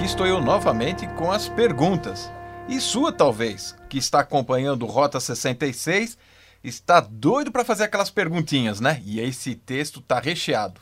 aqui 0.06 0.12
estou 0.12 0.28
eu 0.28 0.40
novamente 0.40 1.08
com 1.16 1.32
as 1.32 1.50
perguntas. 1.50 2.32
E 2.70 2.80
sua, 2.80 3.12
talvez, 3.12 3.76
que 3.90 3.98
está 3.98 4.20
acompanhando 4.20 4.86
Rota 4.86 5.20
66, 5.20 6.16
está 6.64 7.00
doido 7.00 7.52
para 7.52 7.66
fazer 7.66 7.86
aquelas 7.86 8.12
perguntinhas, 8.12 8.80
né? 8.80 9.02
E 9.04 9.20
esse 9.20 9.56
texto 9.56 10.00
está 10.00 10.20
recheado. 10.20 10.80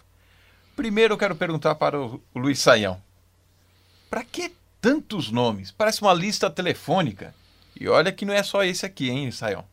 Primeiro 0.76 1.14
eu 1.14 1.18
quero 1.18 1.38
perguntar 1.38 1.76
para 1.76 1.98
o 1.98 2.22
Luiz 2.36 2.60
Saião. 2.60 3.02
Para 4.10 4.26
que 4.26 4.52
tantos 4.82 5.32
nomes? 5.32 5.72
Parece 5.72 6.02
uma 6.02 6.14
lista 6.14 6.50
telefônica. 6.50 7.34
E 7.80 7.88
olha 7.88 8.12
que 8.12 8.26
não 8.26 8.34
é 8.34 8.44
só 8.44 8.62
esse 8.62 8.86
aqui, 8.86 9.10
hein, 9.10 9.32
Saião? 9.32 9.64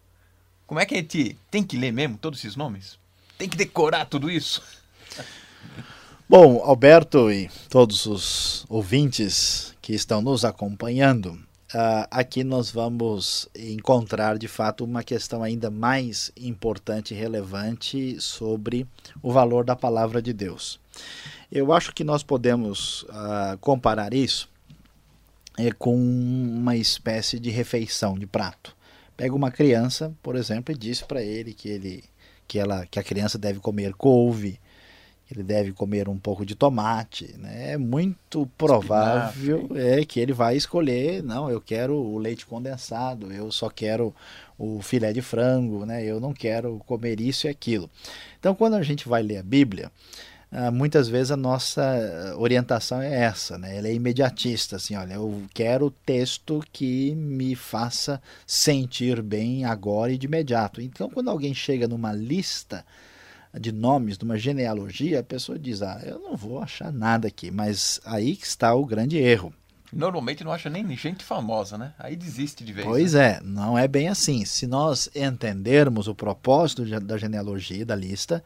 Como 0.64 0.78
é 0.78 0.87
que 0.87 0.95
a 0.95 0.99
gente 0.99 1.37
tem 1.50 1.64
que 1.64 1.76
ler 1.76 1.92
mesmo 1.92 2.16
todos 2.16 2.38
esses 2.38 2.54
nomes? 2.54 3.00
Tem 3.37 3.49
que 3.49 3.57
decorar 3.57 4.04
tudo 4.04 4.30
isso? 4.30 4.62
Bom, 6.30 6.62
Alberto 6.62 7.28
e 7.28 7.50
todos 7.68 8.06
os 8.06 8.64
ouvintes 8.68 9.75
que 9.82 9.92
estão 9.92 10.22
nos 10.22 10.44
acompanhando, 10.44 11.30
uh, 11.30 12.06
aqui 12.08 12.44
nós 12.44 12.70
vamos 12.70 13.49
encontrar 13.52 14.38
de 14.38 14.46
fato 14.46 14.84
uma 14.84 15.02
questão 15.02 15.42
ainda 15.42 15.72
mais 15.72 16.30
importante 16.37 17.12
e 17.12 17.16
relevante 17.16 18.20
sobre 18.20 18.87
o 19.20 19.32
valor 19.32 19.64
da 19.64 19.75
palavra 19.75 20.22
de 20.22 20.32
Deus. 20.32 20.78
Eu 21.50 21.72
acho 21.72 21.92
que 21.92 22.04
nós 22.04 22.22
podemos 22.22 23.02
uh, 23.02 23.58
comparar 23.60 24.14
isso 24.14 24.49
é, 25.58 25.72
com 25.72 25.96
uma 25.96 26.76
espécie 26.76 27.40
de 27.40 27.50
refeição 27.50 28.16
de 28.16 28.28
prato. 28.28 28.76
Pega 29.16 29.34
uma 29.34 29.50
criança, 29.50 30.14
por 30.22 30.37
exemplo, 30.37 30.72
e 30.72 30.78
diz 30.78 31.02
para 31.02 31.25
ele 31.25 31.52
que 31.52 31.68
ele 31.68 32.04
que 32.46 32.60
ela 32.60 32.87
que 32.87 33.00
a 33.00 33.04
criança 33.04 33.37
deve 33.37 33.58
comer 33.58 33.94
couve, 33.94 34.60
ele 35.30 35.42
deve 35.42 35.72
comer 35.72 36.08
um 36.08 36.18
pouco 36.18 36.44
de 36.44 36.54
tomate, 36.54 37.34
né? 37.38 37.72
É 37.72 37.78
muito 37.78 38.49
provável 38.58 39.68
é 39.75 40.04
que 40.04 40.18
ele 40.18 40.32
vai 40.32 40.56
escolher, 40.56 41.22
não, 41.22 41.49
eu 41.49 41.60
quero 41.60 41.94
o 41.94 42.18
leite 42.18 42.44
condensado, 42.44 43.32
eu 43.32 43.50
só 43.52 43.70
quero 43.70 44.14
o 44.58 44.82
filé 44.82 45.12
de 45.12 45.22
frango, 45.22 45.87
né? 45.87 46.04
Eu 46.04 46.20
não 46.20 46.32
quero 46.32 46.80
comer 46.87 47.20
isso 47.20 47.46
e 47.46 47.50
aquilo. 47.50 47.88
Então, 48.38 48.54
quando 48.54 48.75
a 48.75 48.82
gente 48.82 49.08
vai 49.08 49.22
ler 49.22 49.38
a 49.38 49.42
Bíblia, 49.42 49.90
ah, 50.52 50.70
muitas 50.70 51.08
vezes 51.08 51.30
a 51.30 51.37
nossa 51.37 52.34
orientação 52.37 53.00
é 53.00 53.22
essa, 53.22 53.56
né? 53.56 53.76
Ela 53.76 53.87
é 53.87 53.94
imediatista, 53.94 54.76
assim, 54.76 54.96
olha, 54.96 55.14
eu 55.14 55.44
quero 55.54 55.92
texto 56.04 56.60
que 56.72 57.14
me 57.14 57.54
faça 57.54 58.20
sentir 58.44 59.22
bem 59.22 59.64
agora 59.64 60.12
e 60.12 60.18
de 60.18 60.26
imediato. 60.26 60.80
Então, 60.80 61.08
quando 61.08 61.30
alguém 61.30 61.54
chega 61.54 61.87
numa 61.87 62.12
lista 62.12 62.84
de 63.59 63.73
nomes, 63.73 64.19
numa 64.19 64.38
genealogia, 64.38 65.21
a 65.21 65.25
pessoa 65.25 65.59
diz, 65.59 65.83
ah, 65.83 66.00
eu 66.04 66.19
não 66.19 66.37
vou 66.37 66.62
achar 66.62 66.92
nada 66.92 67.28
aqui, 67.28 67.50
mas 67.50 68.00
aí 68.04 68.33
está 68.33 68.75
o 68.75 68.85
grande 68.85 69.19
erro. 69.19 69.52
Normalmente 69.92 70.45
não 70.45 70.52
acha 70.52 70.71
nem 70.71 70.97
gente 70.97 71.25
famosa, 71.25 71.76
né? 71.76 71.92
Aí 71.99 72.14
desiste 72.14 72.62
de 72.62 72.73
vez. 72.73 72.87
Pois 72.87 73.14
né? 73.14 73.25
é, 73.25 73.40
não 73.42 73.76
é 73.76 73.88
bem 73.88 74.09
assim. 74.09 74.45
Se 74.45 74.66
nós 74.66 75.11
entendermos 75.16 76.07
o 76.07 76.14
propósito 76.14 76.85
da 77.00 77.19
genealogia, 77.19 77.85
da 77.85 77.97
lista, 77.97 78.42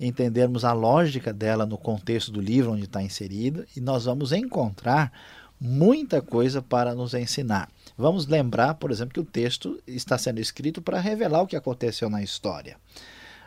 entendermos 0.00 0.64
a 0.64 0.72
lógica 0.72 1.32
dela 1.32 1.64
no 1.64 1.78
contexto 1.78 2.32
do 2.32 2.40
livro 2.40 2.72
onde 2.72 2.84
está 2.84 3.00
inserida, 3.00 3.64
e 3.76 3.80
nós 3.80 4.06
vamos 4.06 4.32
encontrar 4.32 5.12
muita 5.60 6.20
coisa 6.20 6.60
para 6.60 6.94
nos 6.94 7.14
ensinar. 7.14 7.68
Vamos 7.96 8.26
lembrar, 8.26 8.74
por 8.74 8.90
exemplo, 8.90 9.14
que 9.14 9.20
o 9.20 9.24
texto 9.24 9.80
está 9.86 10.18
sendo 10.18 10.40
escrito 10.40 10.82
para 10.82 11.00
revelar 11.00 11.42
o 11.42 11.46
que 11.46 11.56
aconteceu 11.56 12.10
na 12.10 12.22
história. 12.22 12.76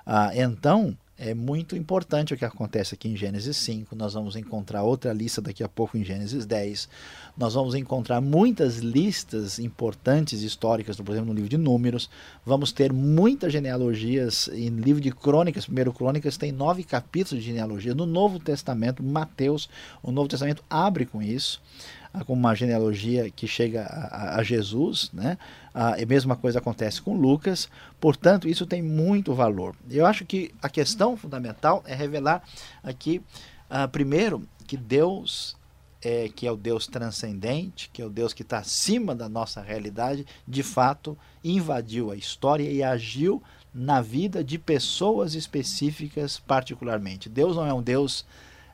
Ah, 0.05 0.31
então, 0.33 0.97
é 1.23 1.35
muito 1.35 1.75
importante 1.75 2.33
o 2.33 2.37
que 2.37 2.43
acontece 2.43 2.95
aqui 2.95 3.07
em 3.07 3.15
Gênesis 3.15 3.55
5. 3.57 3.95
Nós 3.95 4.15
vamos 4.15 4.35
encontrar 4.35 4.81
outra 4.81 5.13
lista 5.13 5.39
daqui 5.39 5.63
a 5.63 5.69
pouco 5.69 5.95
em 5.95 6.03
Gênesis 6.03 6.47
10. 6.47 6.89
Nós 7.37 7.53
vamos 7.53 7.75
encontrar 7.75 8.19
muitas 8.19 8.79
listas 8.79 9.59
importantes 9.59 10.41
históricas, 10.41 10.97
por 10.97 11.11
exemplo, 11.11 11.27
no 11.27 11.35
livro 11.35 11.47
de 11.47 11.57
Números. 11.57 12.09
Vamos 12.43 12.71
ter 12.71 12.91
muitas 12.91 13.53
genealogias 13.53 14.49
em 14.51 14.69
livro 14.69 14.99
de 14.99 15.11
Crônicas. 15.11 15.65
Primeiro 15.65 15.93
Crônicas 15.93 16.37
tem 16.37 16.51
nove 16.51 16.83
capítulos 16.83 17.43
de 17.43 17.49
genealogia. 17.51 17.93
No 17.93 18.07
Novo 18.07 18.39
Testamento, 18.39 19.03
Mateus, 19.03 19.69
o 20.01 20.11
Novo 20.11 20.27
Testamento 20.27 20.63
abre 20.67 21.05
com 21.05 21.21
isso 21.21 21.61
com 22.25 22.33
uma 22.33 22.53
genealogia 22.53 23.29
que 23.29 23.47
chega 23.47 23.83
a, 23.83 24.37
a 24.37 24.43
Jesus, 24.43 25.09
né? 25.13 25.37
A, 25.73 26.01
a 26.01 26.05
mesma 26.05 26.35
coisa 26.35 26.59
acontece 26.59 27.01
com 27.01 27.15
Lucas, 27.15 27.69
portanto, 27.99 28.47
isso 28.47 28.65
tem 28.65 28.81
muito 28.81 29.33
valor. 29.33 29.75
Eu 29.89 30.05
acho 30.05 30.25
que 30.25 30.53
a 30.61 30.69
questão 30.69 31.15
fundamental 31.15 31.83
é 31.85 31.95
revelar 31.95 32.43
aqui, 32.83 33.21
uh, 33.69 33.87
primeiro, 33.89 34.47
que 34.67 34.75
Deus 34.75 35.55
é, 36.01 36.29
que 36.29 36.47
é 36.47 36.51
o 36.51 36.57
Deus 36.57 36.87
transcendente, 36.87 37.89
que 37.93 38.01
é 38.01 38.05
o 38.05 38.09
Deus 38.09 38.33
que 38.33 38.41
está 38.41 38.57
acima 38.57 39.13
da 39.13 39.29
nossa 39.29 39.61
realidade, 39.61 40.25
de 40.47 40.63
fato 40.63 41.17
invadiu 41.43 42.11
a 42.11 42.15
história 42.15 42.69
e 42.69 42.81
agiu 42.81 43.41
na 43.73 44.01
vida 44.01 44.43
de 44.43 44.57
pessoas 44.57 45.33
específicas, 45.35 46.39
particularmente. 46.39 47.29
Deus 47.29 47.55
não 47.55 47.65
é 47.65 47.73
um 47.73 47.81
Deus 47.81 48.25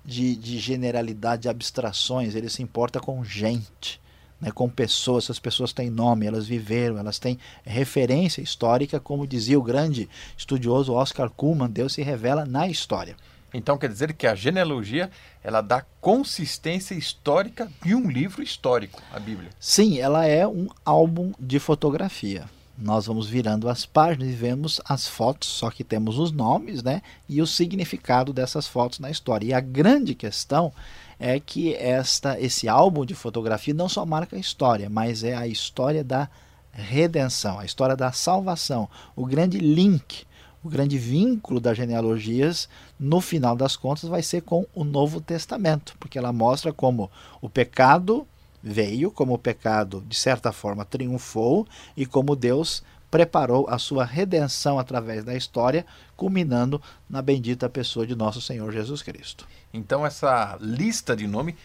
de, 0.07 0.37
de 0.37 0.57
generalidade, 0.57 1.43
de 1.43 1.49
abstrações, 1.49 2.33
ele 2.33 2.49
se 2.49 2.63
importa 2.63 2.97
com 2.97 3.23
gente. 3.25 3.99
Né, 4.39 4.51
com 4.51 4.69
pessoas, 4.69 5.23
essas 5.25 5.39
pessoas 5.39 5.73
têm 5.73 5.89
nome, 5.89 6.27
elas 6.27 6.45
viveram, 6.45 6.99
elas 6.99 7.17
têm 7.17 7.39
referência 7.65 8.39
histórica, 8.39 8.99
como 8.99 9.25
dizia 9.25 9.57
o 9.57 9.63
grande 9.63 10.07
estudioso 10.37 10.93
Oscar 10.93 11.27
Kuhlmann, 11.31 11.71
Deus 11.71 11.93
se 11.93 12.03
revela 12.03 12.45
na 12.45 12.67
história. 12.67 13.17
Então 13.51 13.79
quer 13.79 13.89
dizer 13.89 14.13
que 14.13 14.27
a 14.27 14.35
genealogia 14.35 15.09
ela 15.43 15.61
dá 15.61 15.83
consistência 15.99 16.93
histórica 16.93 17.67
de 17.83 17.95
um 17.95 18.11
livro 18.11 18.43
histórico, 18.43 19.01
a 19.11 19.19
Bíblia. 19.19 19.49
Sim, 19.59 19.97
ela 19.97 20.23
é 20.27 20.47
um 20.47 20.67
álbum 20.85 21.31
de 21.39 21.57
fotografia 21.57 22.45
nós 22.77 23.07
vamos 23.07 23.27
virando 23.27 23.67
as 23.67 23.85
páginas 23.85 24.29
e 24.29 24.33
vemos 24.33 24.79
as 24.85 25.07
fotos, 25.07 25.49
só 25.49 25.71
que 25.71 25.83
temos 25.83 26.19
os 26.19 26.31
nomes 26.31 26.83
né, 26.83 27.01
e 27.27 27.41
o 27.41 27.47
significado 27.47 28.31
dessas 28.31 28.67
fotos 28.67 28.99
na 28.99 29.09
história. 29.09 29.47
E 29.47 29.53
a 29.53 29.59
grande 29.59 30.13
questão 30.13 30.71
é 31.19 31.39
que 31.39 31.73
esta, 31.73 32.39
esse 32.39 32.67
álbum 32.67 33.03
de 33.03 33.15
fotografia 33.15 33.73
não 33.73 33.89
só 33.89 34.05
marca 34.05 34.35
a 34.35 34.39
história, 34.39 34.89
mas 34.89 35.23
é 35.23 35.35
a 35.35 35.47
história 35.47 36.03
da 36.03 36.29
redenção, 36.71 37.59
a 37.59 37.65
história 37.65 37.95
da 37.95 38.11
salvação, 38.11 38.87
o 39.15 39.25
grande 39.25 39.57
link, 39.57 40.25
o 40.63 40.69
grande 40.69 40.97
vínculo 40.97 41.59
das 41.59 41.75
genealogias, 41.75 42.69
no 42.99 43.19
final 43.19 43.55
das 43.55 43.75
contas, 43.75 44.07
vai 44.07 44.21
ser 44.21 44.41
com 44.41 44.67
o 44.75 44.83
Novo 44.83 45.19
Testamento, 45.19 45.95
porque 45.99 46.19
ela 46.19 46.31
mostra 46.31 46.71
como 46.71 47.09
o 47.41 47.49
pecado 47.49 48.27
veio, 48.67 49.09
como 49.11 49.33
o 49.33 49.37
pecado 49.37 50.03
de 50.07 50.15
certa 50.15 50.51
forma 50.51 50.85
triunfou 50.85 51.67
e 51.95 52.05
como 52.05 52.35
Deus 52.35 52.83
preparou 53.09 53.67
a 53.69 53.79
sua 53.79 54.03
redenção 54.03 54.77
através 54.77 55.23
da 55.23 55.35
história, 55.35 55.85
culminando 56.15 56.81
na 57.09 57.21
bendita 57.21 57.69
pessoa 57.69 58.05
de 58.05 58.15
nosso 58.15 58.41
Senhor 58.41 58.71
Jesus 58.71 59.01
Cristo. 59.01 59.47
Então 59.73 60.05
essa 60.05 60.57
lista 60.59 61.15
de 61.15 61.25
nome 61.25 61.55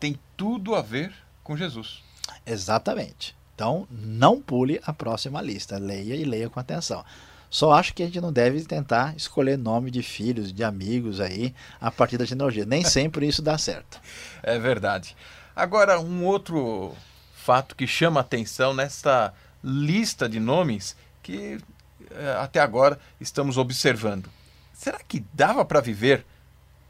tem 0.00 0.18
tudo 0.36 0.74
a 0.74 0.82
ver 0.82 1.12
com 1.44 1.56
Jesus. 1.56 2.02
Exatamente. 2.46 3.36
Então 3.54 3.86
não 3.90 4.40
pule 4.40 4.80
a 4.84 4.92
próxima 4.92 5.42
lista, 5.42 5.78
leia 5.78 6.14
e 6.14 6.24
leia 6.24 6.48
com 6.48 6.58
atenção. 6.58 7.04
Só 7.50 7.70
acho 7.72 7.92
que 7.92 8.02
a 8.02 8.06
gente 8.06 8.20
não 8.20 8.32
deve 8.32 8.64
tentar 8.64 9.14
escolher 9.14 9.58
nome 9.58 9.90
de 9.90 10.02
filhos, 10.02 10.54
de 10.54 10.64
amigos 10.64 11.20
aí, 11.20 11.54
a 11.78 11.90
partir 11.90 12.16
da 12.16 12.24
genealogia. 12.24 12.64
Nem 12.64 12.82
sempre 12.82 13.28
isso 13.28 13.42
dá 13.42 13.58
certo. 13.58 14.00
É 14.42 14.58
verdade. 14.58 15.14
Agora, 15.54 16.00
um 16.00 16.24
outro 16.24 16.94
fato 17.34 17.76
que 17.76 17.86
chama 17.86 18.20
atenção 18.20 18.72
nesta 18.72 19.34
lista 19.62 20.28
de 20.28 20.40
nomes 20.40 20.96
que 21.22 21.58
eh, 22.10 22.36
até 22.38 22.60
agora 22.60 22.98
estamos 23.20 23.56
observando. 23.56 24.28
Será 24.72 24.98
que 24.98 25.24
dava 25.32 25.64
para 25.64 25.80
viver 25.80 26.24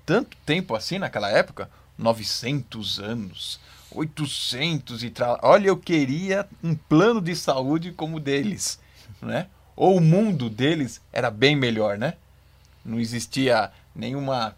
tanto 0.06 0.36
tempo 0.46 0.74
assim 0.74 0.98
naquela 0.98 1.30
época? 1.30 1.68
900 1.98 2.98
anos, 3.00 3.60
800 3.90 5.04
e 5.04 5.10
tal. 5.10 5.38
Olha, 5.42 5.68
eu 5.68 5.76
queria 5.76 6.48
um 6.62 6.74
plano 6.74 7.20
de 7.20 7.36
saúde 7.36 7.92
como 7.92 8.16
o 8.16 8.20
deles, 8.20 8.78
né? 9.20 9.48
Ou 9.74 9.96
o 9.96 10.00
mundo 10.00 10.48
deles 10.48 11.00
era 11.12 11.30
bem 11.30 11.56
melhor, 11.56 11.98
né? 11.98 12.14
Não 12.84 12.98
existia 12.98 13.70
nenhuma 13.94 14.56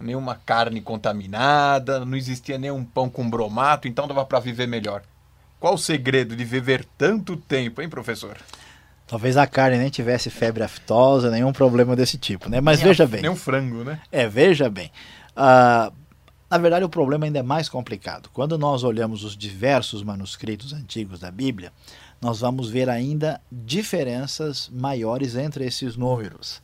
nenhuma 0.00 0.34
carne 0.34 0.80
contaminada, 0.80 2.04
não 2.04 2.16
existia 2.16 2.58
nenhum 2.58 2.84
pão 2.84 3.08
com 3.08 3.28
bromato, 3.28 3.88
então 3.88 4.06
dava 4.06 4.24
para 4.24 4.40
viver 4.40 4.66
melhor. 4.66 5.02
Qual 5.58 5.74
o 5.74 5.78
segredo 5.78 6.36
de 6.36 6.44
viver 6.44 6.84
tanto 6.98 7.36
tempo, 7.36 7.80
hein, 7.80 7.88
professor? 7.88 8.36
Talvez 9.06 9.36
a 9.36 9.46
carne 9.46 9.78
nem 9.78 9.88
tivesse 9.88 10.30
febre 10.30 10.64
aftosa, 10.64 11.30
nenhum 11.30 11.52
problema 11.52 11.94
desse 11.94 12.18
tipo, 12.18 12.48
né? 12.48 12.60
Mas 12.60 12.78
nem 12.78 12.88
veja 12.88 13.04
a, 13.04 13.06
bem. 13.06 13.22
Nem 13.22 13.30
um 13.30 13.36
frango, 13.36 13.84
né? 13.84 14.00
É, 14.10 14.28
veja 14.28 14.68
bem. 14.68 14.90
Uh, 15.36 15.92
na 16.50 16.58
verdade, 16.58 16.84
o 16.84 16.88
problema 16.88 17.24
ainda 17.24 17.38
é 17.38 17.42
mais 17.42 17.68
complicado. 17.68 18.28
Quando 18.32 18.58
nós 18.58 18.84
olhamos 18.84 19.24
os 19.24 19.36
diversos 19.36 20.02
manuscritos 20.02 20.72
antigos 20.72 21.20
da 21.20 21.30
Bíblia, 21.30 21.72
nós 22.20 22.40
vamos 22.40 22.68
ver 22.68 22.88
ainda 22.88 23.40
diferenças 23.50 24.70
maiores 24.72 25.36
entre 25.36 25.64
esses 25.64 25.96
números. 25.96 26.60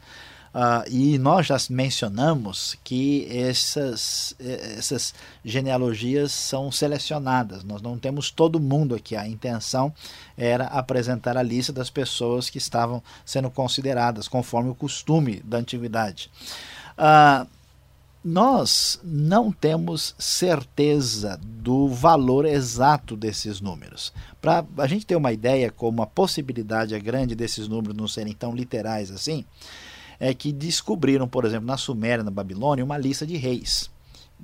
Uh, 0.54 0.84
e 0.90 1.18
nós 1.18 1.46
já 1.46 1.56
mencionamos 1.70 2.76
que 2.84 3.26
essas, 3.30 4.36
essas 4.38 5.14
genealogias 5.42 6.30
são 6.30 6.70
selecionadas. 6.70 7.64
Nós 7.64 7.80
não 7.80 7.98
temos 7.98 8.30
todo 8.30 8.60
mundo 8.60 8.94
aqui. 8.94 9.16
A 9.16 9.26
intenção 9.26 9.92
era 10.36 10.66
apresentar 10.66 11.38
a 11.38 11.42
lista 11.42 11.72
das 11.72 11.88
pessoas 11.88 12.50
que 12.50 12.58
estavam 12.58 13.02
sendo 13.24 13.50
consideradas, 13.50 14.28
conforme 14.28 14.68
o 14.68 14.74
costume 14.74 15.40
da 15.44 15.56
antiguidade. 15.56 16.30
Uh, 16.98 17.48
nós 18.24 19.00
não 19.02 19.50
temos 19.50 20.14
certeza 20.16 21.40
do 21.42 21.88
valor 21.88 22.44
exato 22.44 23.16
desses 23.16 23.60
números. 23.60 24.12
Para 24.40 24.64
a 24.78 24.86
gente 24.86 25.04
ter 25.04 25.16
uma 25.16 25.32
ideia 25.32 25.72
como 25.72 26.02
a 26.02 26.06
possibilidade 26.06 26.94
é 26.94 27.00
grande 27.00 27.34
desses 27.34 27.66
números 27.66 27.96
não 27.96 28.06
serem 28.06 28.32
tão 28.32 28.54
literais 28.54 29.10
assim, 29.10 29.44
é 30.22 30.32
que 30.32 30.52
descobriram, 30.52 31.26
por 31.26 31.44
exemplo, 31.44 31.66
na 31.66 31.76
Suméria, 31.76 32.22
na 32.22 32.30
Babilônia, 32.30 32.84
uma 32.84 32.96
lista 32.96 33.26
de 33.26 33.36
reis, 33.36 33.90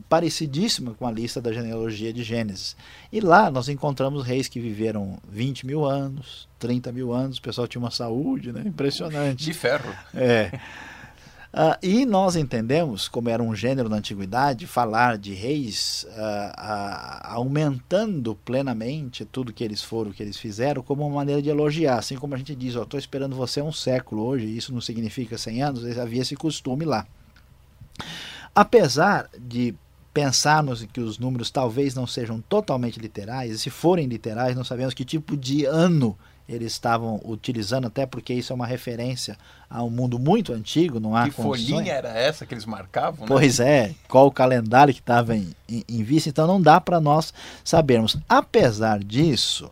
parecidíssima 0.09 0.93
com 0.95 1.07
a 1.07 1.13
lista 1.13 1.41
da 1.41 1.53
genealogia 1.53 2.13
de 2.13 2.25
Gênesis. 2.25 2.77
E 3.13 3.21
lá 3.21 3.49
nós 3.49 3.69
encontramos 3.69 4.27
reis 4.27 4.49
que 4.49 4.59
viveram 4.59 5.19
20 5.31 5.65
mil 5.65 5.85
anos, 5.85 6.49
30 6.59 6.91
mil 6.91 7.13
anos, 7.13 7.39
o 7.39 7.43
pessoal 7.43 7.69
tinha 7.69 7.81
uma 7.81 7.93
saúde 7.93 8.53
né? 8.53 8.65
impressionante. 8.67 9.45
De 9.45 9.55
ferro. 9.55 9.95
É. 10.13 10.59
Uh, 11.53 11.79
e 11.83 12.05
nós 12.05 12.37
entendemos, 12.37 13.09
como 13.09 13.31
era 13.31 13.43
um 13.43 13.55
gênero 13.55 13.89
na 13.89 13.97
antiguidade, 13.97 14.67
falar 14.67 15.17
de 15.17 15.33
reis 15.33 16.07
uh, 16.11 16.11
uh, 16.11 17.21
aumentando 17.23 18.35
plenamente 18.45 19.25
tudo 19.25 19.53
que 19.53 19.65
eles 19.65 19.83
foram, 19.83 20.13
que 20.13 20.23
eles 20.23 20.37
fizeram, 20.37 20.83
como 20.83 21.07
uma 21.07 21.17
maneira 21.17 21.41
de 21.41 21.49
elogiar. 21.49 21.99
Assim 21.99 22.17
como 22.17 22.35
a 22.35 22.39
gente 22.39 22.55
diz, 22.55 22.75
estou 22.75 22.99
esperando 23.01 23.35
você 23.35 23.63
um 23.63 23.73
século 23.73 24.25
hoje, 24.25 24.45
isso 24.45 24.75
não 24.75 24.81
significa 24.81 25.39
100 25.39 25.63
anos, 25.63 25.99
havia 25.99 26.21
esse 26.21 26.37
costume 26.37 26.85
lá. 26.85 27.07
Apesar 28.55 29.29
de 29.39 29.75
pensarmos 30.13 30.85
que 30.93 31.01
os 31.01 31.19
números 31.19 31.51
talvez 31.51 31.95
não 31.95 32.07
sejam 32.07 32.43
totalmente 32.43 33.01
literais, 33.01 33.53
e 33.53 33.59
se 33.59 33.71
forem 33.71 34.07
literais, 34.07 34.55
não 34.55 34.65
sabemos 34.65 34.93
que 34.93 35.05
tipo 35.05 35.35
de 35.35 35.65
ano 35.65 36.19
eles 36.49 36.73
estavam 36.73 37.21
utilizando, 37.25 37.87
até 37.87 38.07
porque 38.07 38.33
isso 38.33 38.53
é 38.53 38.57
uma 38.57 38.67
referência 38.67 39.37
a 39.69 39.83
um 39.85 39.91
mundo 39.91 40.19
muito 40.19 40.53
antigo, 40.53 40.99
não 40.99 41.15
há 41.15 41.25
Que 41.25 41.33
condições. 41.33 41.69
folhinha 41.71 41.93
era 41.93 42.09
essa 42.09 42.47
que 42.47 42.55
eles 42.55 42.65
marcavam? 42.65 43.21
Né? 43.21 43.27
Pois 43.29 43.61
é, 43.61 43.95
qual 44.09 44.27
o 44.27 44.33
calendário 44.33 44.95
que 44.95 45.01
estava 45.01 45.37
em, 45.37 45.55
em, 45.69 45.85
em 45.87 46.03
vista, 46.03 46.31
então 46.31 46.47
não 46.47 46.61
dá 46.61 46.81
para 46.81 47.01
nós 47.01 47.35
sabermos. 47.63 48.17
Apesar 48.27 49.05
disso, 49.05 49.71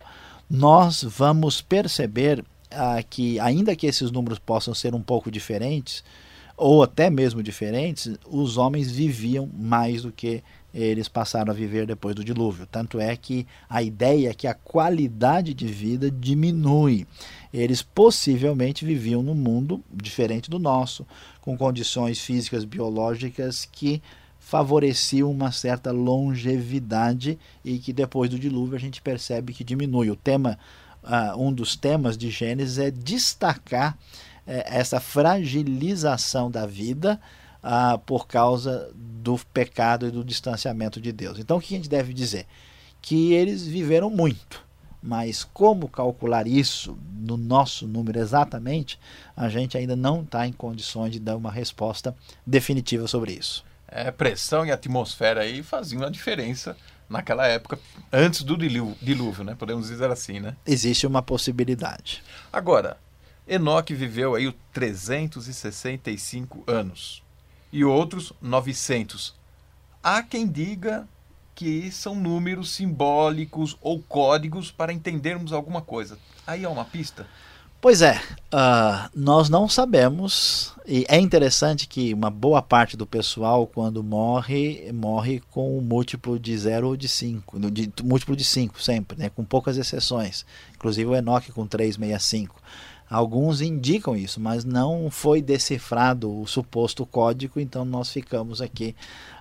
nós 0.50 1.02
vamos 1.02 1.62
perceber 1.62 2.44
ah, 2.70 3.02
que, 3.02 3.40
ainda 3.40 3.74
que 3.74 3.86
esses 3.86 4.10
números 4.10 4.38
possam 4.38 4.74
ser 4.74 4.94
um 4.94 5.00
pouco 5.02 5.30
diferentes, 5.30 6.04
ou 6.56 6.82
até 6.82 7.08
mesmo 7.08 7.42
diferentes, 7.42 8.16
os 8.26 8.56
homens 8.56 8.90
viviam 8.90 9.48
mais 9.54 10.02
do 10.02 10.12
que 10.12 10.42
eles 10.84 11.08
passaram 11.08 11.50
a 11.50 11.56
viver 11.56 11.86
depois 11.86 12.14
do 12.14 12.22
dilúvio. 12.22 12.66
Tanto 12.66 13.00
é 13.00 13.16
que 13.16 13.46
a 13.68 13.82
ideia 13.82 14.28
é 14.28 14.34
que 14.34 14.46
a 14.46 14.52
qualidade 14.52 15.54
de 15.54 15.66
vida 15.66 16.10
diminui. 16.10 17.06
Eles 17.52 17.80
possivelmente 17.80 18.84
viviam 18.84 19.22
num 19.22 19.34
mundo 19.34 19.82
diferente 19.90 20.50
do 20.50 20.58
nosso, 20.58 21.06
com 21.40 21.56
condições 21.56 22.20
físicas 22.20 22.66
biológicas 22.66 23.64
que 23.64 24.02
favoreciam 24.38 25.30
uma 25.30 25.50
certa 25.50 25.90
longevidade 25.90 27.38
e 27.64 27.78
que 27.78 27.92
depois 27.92 28.28
do 28.28 28.38
dilúvio 28.38 28.76
a 28.76 28.80
gente 28.80 29.00
percebe 29.00 29.54
que 29.54 29.64
diminui. 29.64 30.10
O 30.10 30.16
tema, 30.16 30.58
uh, 31.02 31.40
um 31.42 31.50
dos 31.50 31.74
temas 31.74 32.18
de 32.18 32.28
Gênesis 32.28 32.78
é 32.78 32.90
destacar 32.90 33.94
uh, 33.94 33.96
essa 34.66 35.00
fragilização 35.00 36.50
da 36.50 36.66
vida 36.66 37.18
uh, 37.66 37.98
por 37.98 38.28
causa 38.28 38.90
do 38.94 39.36
pecado 39.52 40.06
e 40.06 40.10
do 40.10 40.24
distanciamento 40.24 41.00
de 41.00 41.10
Deus. 41.10 41.38
Então 41.38 41.56
o 41.56 41.60
que 41.60 41.74
a 41.74 41.76
gente 41.76 41.88
deve 41.88 42.12
dizer? 42.14 42.46
Que 43.02 43.32
eles 43.32 43.66
viveram 43.66 44.08
muito, 44.08 44.64
mas 45.02 45.42
como 45.42 45.88
calcular 45.88 46.46
isso 46.46 46.96
no 47.12 47.36
nosso 47.36 47.86
número 47.86 48.20
exatamente, 48.20 48.98
a 49.36 49.48
gente 49.48 49.76
ainda 49.76 49.96
não 49.96 50.22
está 50.22 50.46
em 50.46 50.52
condições 50.52 51.10
de 51.12 51.18
dar 51.18 51.36
uma 51.36 51.50
resposta 51.50 52.14
definitiva 52.46 53.08
sobre 53.08 53.32
isso. 53.32 53.64
É, 53.88 54.10
pressão 54.10 54.64
e 54.64 54.72
atmosfera 54.72 55.42
aí 55.42 55.62
faziam 55.62 56.02
a 56.02 56.10
diferença 56.10 56.76
naquela 57.08 57.46
época, 57.46 57.78
antes 58.12 58.42
do 58.42 58.56
dilúvio, 58.56 59.44
né? 59.44 59.54
Podemos 59.56 59.86
dizer 59.88 60.10
assim, 60.10 60.40
né? 60.40 60.56
Existe 60.66 61.06
uma 61.06 61.22
possibilidade. 61.22 62.20
Agora, 62.52 62.96
Enoque 63.46 63.94
viveu 63.94 64.34
aí 64.34 64.52
365 64.72 66.64
anos 66.66 67.22
e 67.76 67.84
outros 67.84 68.32
900. 68.40 69.34
Há 70.02 70.22
quem 70.22 70.46
diga 70.46 71.06
que 71.54 71.90
são 71.90 72.14
números 72.14 72.70
simbólicos 72.70 73.76
ou 73.82 74.00
códigos 74.00 74.70
para 74.70 74.94
entendermos 74.94 75.52
alguma 75.52 75.82
coisa. 75.82 76.18
Aí 76.46 76.64
há 76.64 76.70
uma 76.70 76.86
pista? 76.86 77.26
Pois 77.78 78.00
é, 78.00 78.18
uh, 78.52 79.10
nós 79.14 79.50
não 79.50 79.68
sabemos, 79.68 80.72
e 80.86 81.04
é 81.06 81.20
interessante 81.20 81.86
que 81.86 82.14
uma 82.14 82.30
boa 82.30 82.62
parte 82.62 82.96
do 82.96 83.06
pessoal, 83.06 83.66
quando 83.66 84.02
morre, 84.02 84.90
morre 84.94 85.42
com 85.50 85.76
um 85.76 85.82
múltiplo 85.82 86.38
de 86.38 86.56
0 86.56 86.88
ou 86.88 86.96
de 86.96 87.08
5, 87.08 87.70
de, 87.70 87.92
múltiplo 88.02 88.34
de 88.34 88.44
5 88.44 88.82
sempre, 88.82 89.18
né, 89.18 89.28
com 89.28 89.44
poucas 89.44 89.76
exceções, 89.76 90.46
inclusive 90.74 91.10
o 91.10 91.14
Enoch 91.14 91.52
com 91.52 91.66
365. 91.66 92.56
Alguns 93.08 93.60
indicam 93.60 94.16
isso, 94.16 94.40
mas 94.40 94.64
não 94.64 95.10
foi 95.10 95.40
decifrado 95.40 96.40
o 96.40 96.46
suposto 96.46 97.06
código, 97.06 97.60
então 97.60 97.84
nós 97.84 98.10
ficamos 98.10 98.60
aqui 98.60 98.96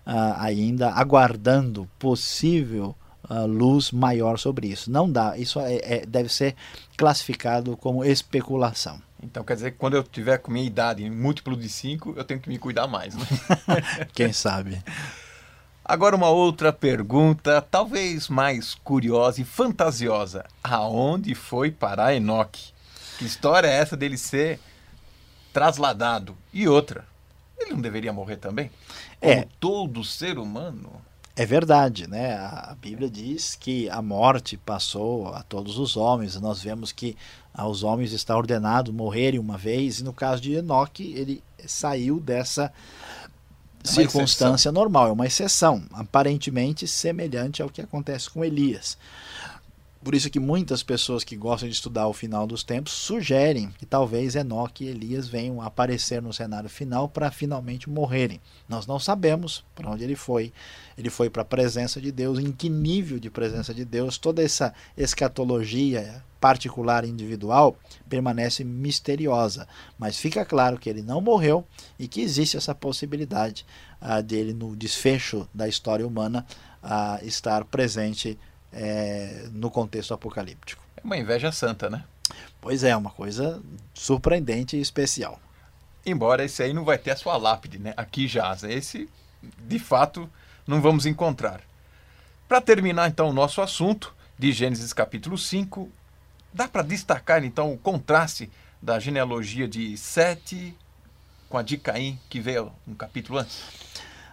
uh, 0.06 0.36
ainda 0.38 0.92
aguardando 0.92 1.90
possível 1.98 2.96
uh, 3.30 3.46
luz 3.48 3.92
maior 3.92 4.38
sobre 4.38 4.68
isso. 4.68 4.92
Não 4.92 5.12
dá, 5.12 5.36
isso 5.38 5.60
é, 5.60 5.80
é, 5.82 6.06
deve 6.06 6.30
ser 6.30 6.56
classificado 6.96 7.76
como 7.76 8.06
especulação. 8.06 9.02
Então 9.22 9.44
quer 9.44 9.56
dizer 9.56 9.72
que 9.72 9.78
quando 9.78 9.96
eu 9.96 10.04
tiver 10.04 10.38
com 10.38 10.52
minha 10.52 10.66
idade 10.66 11.04
em 11.04 11.10
múltiplo 11.10 11.58
de 11.58 11.68
5, 11.68 12.14
eu 12.16 12.24
tenho 12.24 12.40
que 12.40 12.48
me 12.48 12.60
cuidar 12.60 12.86
mais, 12.86 13.16
né? 13.16 13.26
Quem 14.14 14.32
sabe? 14.32 14.80
Agora 15.84 16.16
uma 16.16 16.30
outra 16.30 16.72
pergunta, 16.72 17.62
talvez 17.62 18.28
mais 18.28 18.76
curiosa 18.76 19.42
e 19.42 19.44
fantasiosa. 19.44 20.46
Aonde 20.64 21.34
foi 21.34 21.72
parar 21.72 22.14
Enoque? 22.14 22.75
Que 23.18 23.26
história 23.26 23.68
é 23.68 23.74
essa 23.76 23.96
dele 23.96 24.18
ser 24.18 24.60
trasladado? 25.54 26.36
E 26.54 26.68
outra, 26.68 27.06
ele 27.58 27.72
não 27.72 27.82
deveria 27.82 28.12
morrer 28.12 28.38
também? 28.38 28.70
Como 29.20 29.32
é. 29.34 29.48
todo 29.60 30.04
ser 30.04 30.38
humano? 30.38 31.02
É 31.36 31.46
verdade, 31.46 32.08
né? 32.08 32.36
A 32.36 32.76
Bíblia 32.80 33.10
diz 33.10 33.56
que 33.56 33.90
a 33.90 34.02
morte 34.02 34.56
passou 34.56 35.28
a 35.28 35.44
todos 35.44 35.78
os 35.78 35.98
homens. 35.98 36.40
Nós 36.40 36.62
vemos 36.62 36.94
que 36.94 37.18
aos 37.54 37.84
homens 37.84 38.14
está 38.14 38.36
ordenado 38.36 38.94
morrerem 38.94 39.40
uma 39.40 39.58
vez, 39.58 40.00
e 40.00 40.04
no 40.04 40.14
caso 40.14 40.42
de 40.42 40.54
Enoque, 40.54 41.14
ele 41.14 41.44
saiu 41.66 42.22
dessa 42.22 42.72
é 43.84 43.88
circunstância 43.88 44.70
exceção. 44.70 44.74
normal, 44.74 45.08
é 45.10 45.12
uma 45.12 45.26
exceção, 45.26 45.84
aparentemente 45.94 46.88
semelhante 46.88 47.62
ao 47.62 47.70
que 47.70 47.82
acontece 47.82 48.30
com 48.30 48.44
Elias. 48.44 48.98
Por 50.06 50.14
isso 50.14 50.30
que 50.30 50.40
muitas 50.40 50.84
pessoas 50.84 51.24
que 51.24 51.36
gostam 51.36 51.68
de 51.68 51.74
estudar 51.74 52.08
o 52.08 52.14
final 52.14 52.46
dos 52.46 52.64
tempos 52.64 52.94
sugerem 52.94 53.72
que 53.72 53.88
talvez 53.88 54.36
Enoque 54.36 54.86
e 54.86 54.90
Elias 54.90 55.28
venham 55.28 55.60
aparecer 55.60 56.22
no 56.22 56.32
cenário 56.32 56.70
final 56.70 57.10
para 57.10 57.32
finalmente 57.32 57.90
morrerem. 57.90 58.40
Nós 58.70 58.86
não 58.86 59.00
sabemos 59.00 59.66
para 59.74 59.90
onde 59.90 60.04
ele 60.04 60.16
foi. 60.16 60.54
Ele 60.96 61.10
foi 61.10 61.28
para 61.28 61.42
a 61.42 61.46
presença 61.46 62.00
de 62.00 62.12
Deus, 62.12 62.38
em 62.38 62.52
que 62.52 62.70
nível 62.70 63.18
de 63.18 63.32
presença 63.32 63.74
de 63.74 63.84
Deus. 63.84 64.20
Toda 64.20 64.44
essa 64.44 64.76
escatologia 64.96 66.24
particular 66.40 67.04
individual 67.04 67.76
permanece 68.08 68.64
misteriosa, 68.64 69.68
mas 69.98 70.20
fica 70.20 70.46
claro 70.46 70.78
que 70.78 70.88
ele 70.88 71.02
não 71.02 71.20
morreu 71.20 71.66
e 71.98 72.08
que 72.08 72.22
existe 72.22 72.56
essa 72.56 72.76
possibilidade 72.76 73.66
uh, 74.00 74.22
dele 74.22 74.54
no 74.54 74.76
desfecho 74.76 75.50
da 75.52 75.68
história 75.68 76.06
humana 76.06 76.46
uh, 76.84 77.26
estar 77.26 77.66
presente 77.66 78.38
é, 78.76 79.48
no 79.54 79.72
contexto 79.72 80.14
apocalíptico. 80.14 80.84
É 80.98 81.02
uma 81.04 81.18
inveja 81.18 81.52
santa, 81.52 81.90
né? 81.90 82.04
Pois 82.60 82.84
é, 82.84 82.96
uma 82.96 83.10
coisa 83.10 83.62
surpreendente 83.94 84.76
e 84.76 84.82
especial. 84.82 85.40
Embora 86.06 86.44
esse 86.44 86.62
aí 86.62 86.74
não 86.74 86.84
vai 86.84 86.98
ter 86.98 87.12
a 87.12 87.16
sua 87.16 87.38
lápide, 87.38 87.80
né? 87.80 87.94
Aqui 87.96 88.28
jaz. 88.28 88.64
Esse, 88.64 89.10
de 89.42 89.80
fato, 89.80 90.30
não 90.68 90.82
vamos 90.82 91.06
encontrar. 91.06 91.62
Para 92.48 92.62
terminar, 92.62 93.08
então, 93.08 93.30
o 93.30 93.34
nosso 93.34 93.62
assunto 93.62 94.14
de 94.38 94.52
Gênesis 94.52 94.94
capítulo 94.94 95.38
5, 95.38 95.90
dá 96.54 96.68
para 96.68 96.84
destacar, 96.84 97.44
então, 97.44 97.74
o 97.74 97.78
contraste 97.78 98.52
da 98.82 99.00
genealogia 99.00 99.68
de 99.68 99.98
Sete 99.98 100.78
com 101.50 101.58
a 101.58 101.64
de 101.64 101.78
Caim, 101.78 102.20
que 102.30 102.40
veio 102.40 102.72
um 102.88 102.94
capítulo 102.94 103.40
antes? 103.40 103.64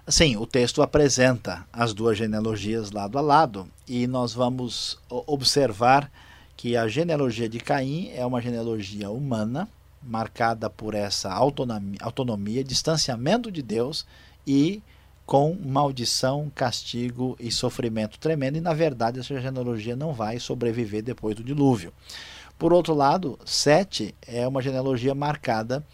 Sim, 0.09 0.37
o 0.37 0.45
texto 0.45 0.83
apresenta 0.83 1.65
as 1.73 1.95
duas 1.95 2.19
genealogias 2.19 2.91
lado 2.91 3.17
a 3.19 3.21
lado 3.21 3.69
e 3.87 4.09
nós 4.09 4.33
vamos 4.35 4.99
observar 5.09 6.11
que 6.57 6.77
a 6.77 6.89
genealogia 6.89 7.49
de 7.49 7.61
Caim 7.61 8.11
é 8.13 8.27
uma 8.27 8.43
genealogia 8.43 9.11
humana, 9.11 9.69
marcada 10.03 10.69
por 10.69 10.95
essa 10.95 11.33
autonomia, 11.33 11.99
autonomia 12.03 12.65
distanciamento 12.65 13.49
de 13.49 13.63
Deus 13.63 14.05
e 14.45 14.83
com 15.25 15.57
maldição, 15.65 16.51
castigo 16.53 17.37
e 17.39 17.53
sofrimento 17.53 18.19
tremendo, 18.19 18.59
e 18.59 18.61
na 18.61 18.75
verdade 18.75 19.21
essa 19.21 19.41
genealogia 19.41 19.95
não 19.95 20.13
vai 20.13 20.41
sobreviver 20.41 21.05
depois 21.05 21.37
do 21.37 21.45
dilúvio. 21.45 21.93
Por 22.59 22.73
outro 22.73 22.93
lado, 22.93 23.39
Sete 23.45 24.17
é 24.27 24.47
uma 24.49 24.61
genealogia 24.61 25.15
marcada 25.15 25.87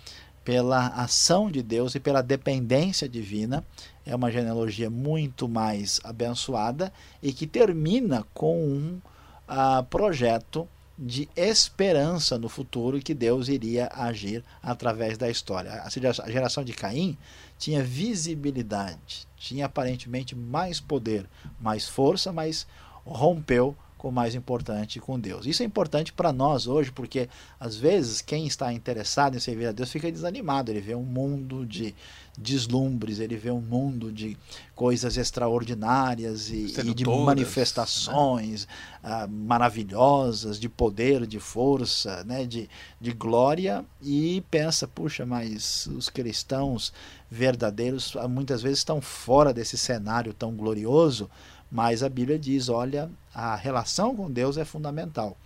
pela 0.48 0.86
ação 0.86 1.50
de 1.50 1.62
Deus 1.62 1.94
e 1.94 2.00
pela 2.00 2.22
dependência 2.22 3.06
divina. 3.06 3.62
É 4.08 4.16
uma 4.16 4.30
genealogia 4.30 4.88
muito 4.88 5.46
mais 5.46 6.00
abençoada 6.02 6.90
e 7.22 7.30
que 7.30 7.46
termina 7.46 8.24
com 8.32 8.58
um 8.58 9.00
uh, 9.46 9.84
projeto 9.84 10.66
de 10.98 11.28
esperança 11.36 12.38
no 12.38 12.48
futuro 12.48 12.98
que 13.00 13.12
Deus 13.12 13.48
iria 13.48 13.90
agir 13.92 14.42
através 14.62 15.18
da 15.18 15.28
história. 15.28 15.82
A 15.84 16.30
geração 16.30 16.64
de 16.64 16.72
Caim 16.72 17.18
tinha 17.58 17.84
visibilidade, 17.84 19.28
tinha 19.36 19.66
aparentemente 19.66 20.34
mais 20.34 20.80
poder, 20.80 21.26
mais 21.60 21.86
força, 21.86 22.32
mas 22.32 22.66
rompeu 23.04 23.76
com 23.98 24.08
o 24.08 24.12
mais 24.12 24.36
importante, 24.36 25.00
com 25.00 25.18
Deus. 25.18 25.44
Isso 25.44 25.62
é 25.62 25.66
importante 25.66 26.12
para 26.12 26.32
nós 26.32 26.68
hoje, 26.68 26.92
porque 26.92 27.28
às 27.58 27.76
vezes 27.76 28.22
quem 28.22 28.46
está 28.46 28.72
interessado 28.72 29.36
em 29.36 29.40
servir 29.40 29.66
a 29.66 29.72
Deus 29.72 29.90
fica 29.90 30.10
desanimado. 30.10 30.70
Ele 30.70 30.80
vê 30.80 30.94
um 30.94 31.02
mundo 31.02 31.66
de 31.66 31.94
deslumbres, 32.38 33.18
ele 33.18 33.36
vê 33.36 33.50
um 33.50 33.60
mundo 33.60 34.12
de 34.12 34.38
coisas 34.76 35.16
extraordinárias 35.16 36.48
e, 36.50 36.72
e 36.78 36.94
de 36.94 37.04
manifestações 37.04 38.68
né? 39.02 39.24
uh, 39.24 39.28
maravilhosas, 39.28 40.60
de 40.60 40.68
poder, 40.68 41.26
de 41.26 41.40
força, 41.40 42.22
né? 42.22 42.46
de, 42.46 42.70
de 43.00 43.12
glória, 43.12 43.84
e 44.00 44.44
pensa: 44.48 44.86
puxa, 44.86 45.26
mas 45.26 45.88
os 45.88 46.08
cristãos 46.08 46.92
verdadeiros 47.28 48.14
muitas 48.30 48.62
vezes 48.62 48.78
estão 48.78 49.00
fora 49.00 49.52
desse 49.52 49.76
cenário 49.76 50.32
tão 50.32 50.54
glorioso 50.54 51.28
mas 51.70 52.02
a 52.02 52.08
Bíblia 52.08 52.38
diz: 52.38 52.68
olha, 52.68 53.10
a 53.38 53.54
relação 53.54 54.16
com 54.16 54.28
Deus 54.28 54.56
é 54.56 54.64
fundamental. 54.64 55.36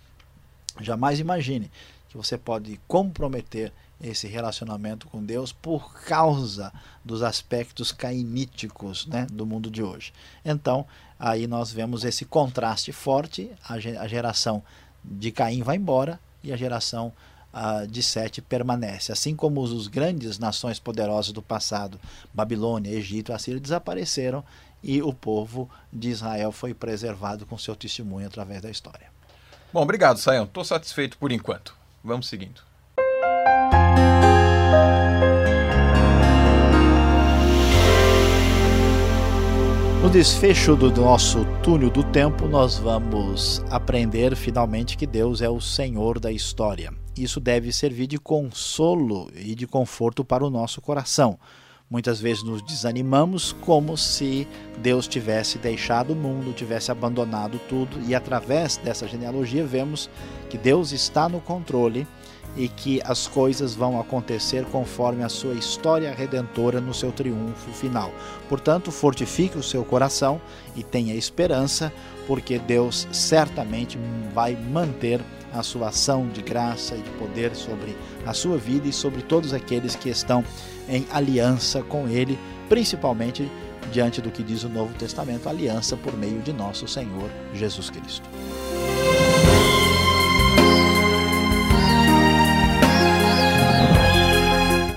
Jamais 0.81 1.19
imagine 1.19 1.69
que 2.09 2.17
você 2.17 2.39
pode 2.39 2.79
comprometer 2.87 3.71
esse 4.01 4.27
relacionamento 4.27 5.07
com 5.07 5.23
Deus 5.23 5.53
por 5.53 5.93
causa 6.01 6.73
dos 7.05 7.21
aspectos 7.21 7.91
cainíticos 7.91 9.05
né, 9.05 9.27
do 9.31 9.45
mundo 9.45 9.69
de 9.69 9.83
hoje. 9.83 10.11
Então, 10.43 10.87
aí 11.19 11.45
nós 11.45 11.71
vemos 11.71 12.03
esse 12.03 12.25
contraste 12.25 12.91
forte: 12.91 13.51
a 13.63 14.07
geração 14.07 14.63
de 15.03 15.31
Caim 15.31 15.61
vai 15.61 15.75
embora 15.75 16.19
e 16.43 16.51
a 16.51 16.57
geração 16.57 17.13
uh, 17.53 17.87
de 17.87 18.01
Sete 18.01 18.41
permanece. 18.41 19.11
Assim 19.11 19.35
como 19.35 19.61
os 19.61 19.87
grandes 19.87 20.39
nações 20.39 20.79
poderosas 20.79 21.31
do 21.31 21.41
passado, 21.41 21.99
Babilônia, 22.33 22.91
Egito, 22.91 23.31
Assíria, 23.31 23.59
desapareceram 23.59 24.43
e 24.83 25.01
o 25.01 25.13
povo 25.13 25.69
de 25.91 26.09
Israel 26.09 26.51
foi 26.51 26.73
preservado 26.73 27.45
com 27.45 27.57
seu 27.57 27.75
testemunho 27.75 28.27
através 28.27 28.61
da 28.61 28.69
história. 28.69 29.07
Bom, 29.71 29.81
obrigado, 29.81 30.17
Sayão. 30.17 30.43
Estou 30.43 30.63
satisfeito 30.63 31.17
por 31.17 31.31
enquanto. 31.31 31.75
Vamos 32.03 32.27
seguindo. 32.27 32.61
No 40.03 40.09
desfecho 40.09 40.75
do 40.75 40.91
nosso 40.91 41.45
túnel 41.63 41.89
do 41.89 42.03
tempo, 42.03 42.45
nós 42.45 42.77
vamos 42.77 43.63
aprender 43.71 44.35
finalmente 44.35 44.97
que 44.97 45.07
Deus 45.07 45.41
é 45.41 45.49
o 45.49 45.61
Senhor 45.61 46.19
da 46.19 46.29
história. 46.29 46.93
Isso 47.15 47.39
deve 47.39 47.71
servir 47.71 48.07
de 48.07 48.17
consolo 48.17 49.31
e 49.35 49.53
de 49.53 49.67
conforto 49.67 50.25
para 50.25 50.43
o 50.43 50.49
nosso 50.49 50.81
coração. 50.81 51.37
Muitas 51.89 52.19
vezes 52.19 52.41
nos 52.41 52.63
desanimamos 52.63 53.53
como 53.61 53.95
se 53.95 54.47
Deus 54.79 55.07
tivesse 55.07 55.59
deixado 55.59 56.13
o 56.13 56.15
mundo, 56.15 56.51
tivesse 56.51 56.89
abandonado 56.91 57.59
tudo, 57.69 58.01
e 58.07 58.15
através 58.15 58.77
dessa 58.77 59.07
genealogia 59.07 59.63
vemos 59.63 60.09
que 60.49 60.57
Deus 60.57 60.91
está 60.91 61.29
no 61.29 61.39
controle 61.39 62.07
e 62.57 62.67
que 62.67 62.99
as 63.03 63.27
coisas 63.27 63.75
vão 63.75 63.99
acontecer 63.99 64.65
conforme 64.65 65.23
a 65.23 65.29
sua 65.29 65.53
história 65.53 66.13
redentora 66.13 66.81
no 66.81 66.93
seu 66.95 67.11
triunfo 67.11 67.71
final. 67.71 68.11
Portanto, 68.49 68.91
fortifique 68.91 69.57
o 69.57 69.63
seu 69.63 69.83
coração 69.83 70.41
e 70.75 70.81
tenha 70.81 71.13
esperança, 71.13 71.93
porque 72.25 72.57
Deus 72.57 73.07
certamente 73.11 73.99
vai 74.33 74.55
manter 74.55 75.21
a 75.53 75.63
sua 75.63 75.89
ação 75.89 76.27
de 76.27 76.41
graça 76.41 76.95
e 76.95 77.01
de 77.01 77.09
poder 77.11 77.55
sobre 77.55 77.95
a 78.25 78.33
sua 78.33 78.57
vida 78.57 78.87
e 78.87 78.93
sobre 78.93 79.21
todos 79.21 79.53
aqueles 79.53 79.95
que 79.95 80.09
estão 80.09 80.43
em 80.89 81.05
aliança 81.11 81.81
com 81.81 82.07
Ele, 82.07 82.37
principalmente 82.67 83.49
diante 83.91 84.21
do 84.21 84.31
que 84.31 84.43
diz 84.43 84.63
o 84.63 84.69
Novo 84.69 84.93
Testamento, 84.95 85.47
aliança 85.47 85.95
por 85.95 86.17
meio 86.17 86.41
de 86.41 86.51
nosso 86.51 86.87
Senhor 86.87 87.29
Jesus 87.53 87.89
Cristo. 87.89 88.27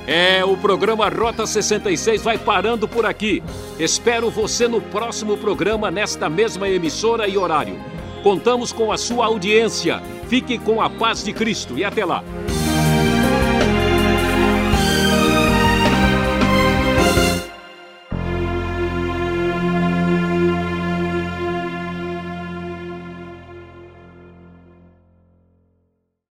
É, 0.07 0.45
o 0.45 0.57
programa 0.57 1.09
Rota 1.09 1.45
66 1.47 2.23
vai 2.23 2.39
parando 2.39 2.87
por 2.87 3.05
aqui. 3.05 3.43
Espero 3.79 4.31
você 4.31 4.69
no 4.69 4.81
próximo 4.81 5.37
programa, 5.37 5.91
nesta 5.91 6.31
mesma 6.31 6.69
emissora 6.69 7.27
e 7.27 7.37
horário. 7.37 7.96
Contamos 8.27 8.73
com 8.73 8.91
a 8.91 8.99
sua 8.99 9.27
audiência. 9.27 10.03
Fique 10.29 10.59
com 10.59 10.83
a 10.83 10.91
paz 10.91 11.23
de 11.23 11.33
Cristo 11.33 11.79
e 11.79 11.85
até 11.85 12.05
lá. 12.05 12.25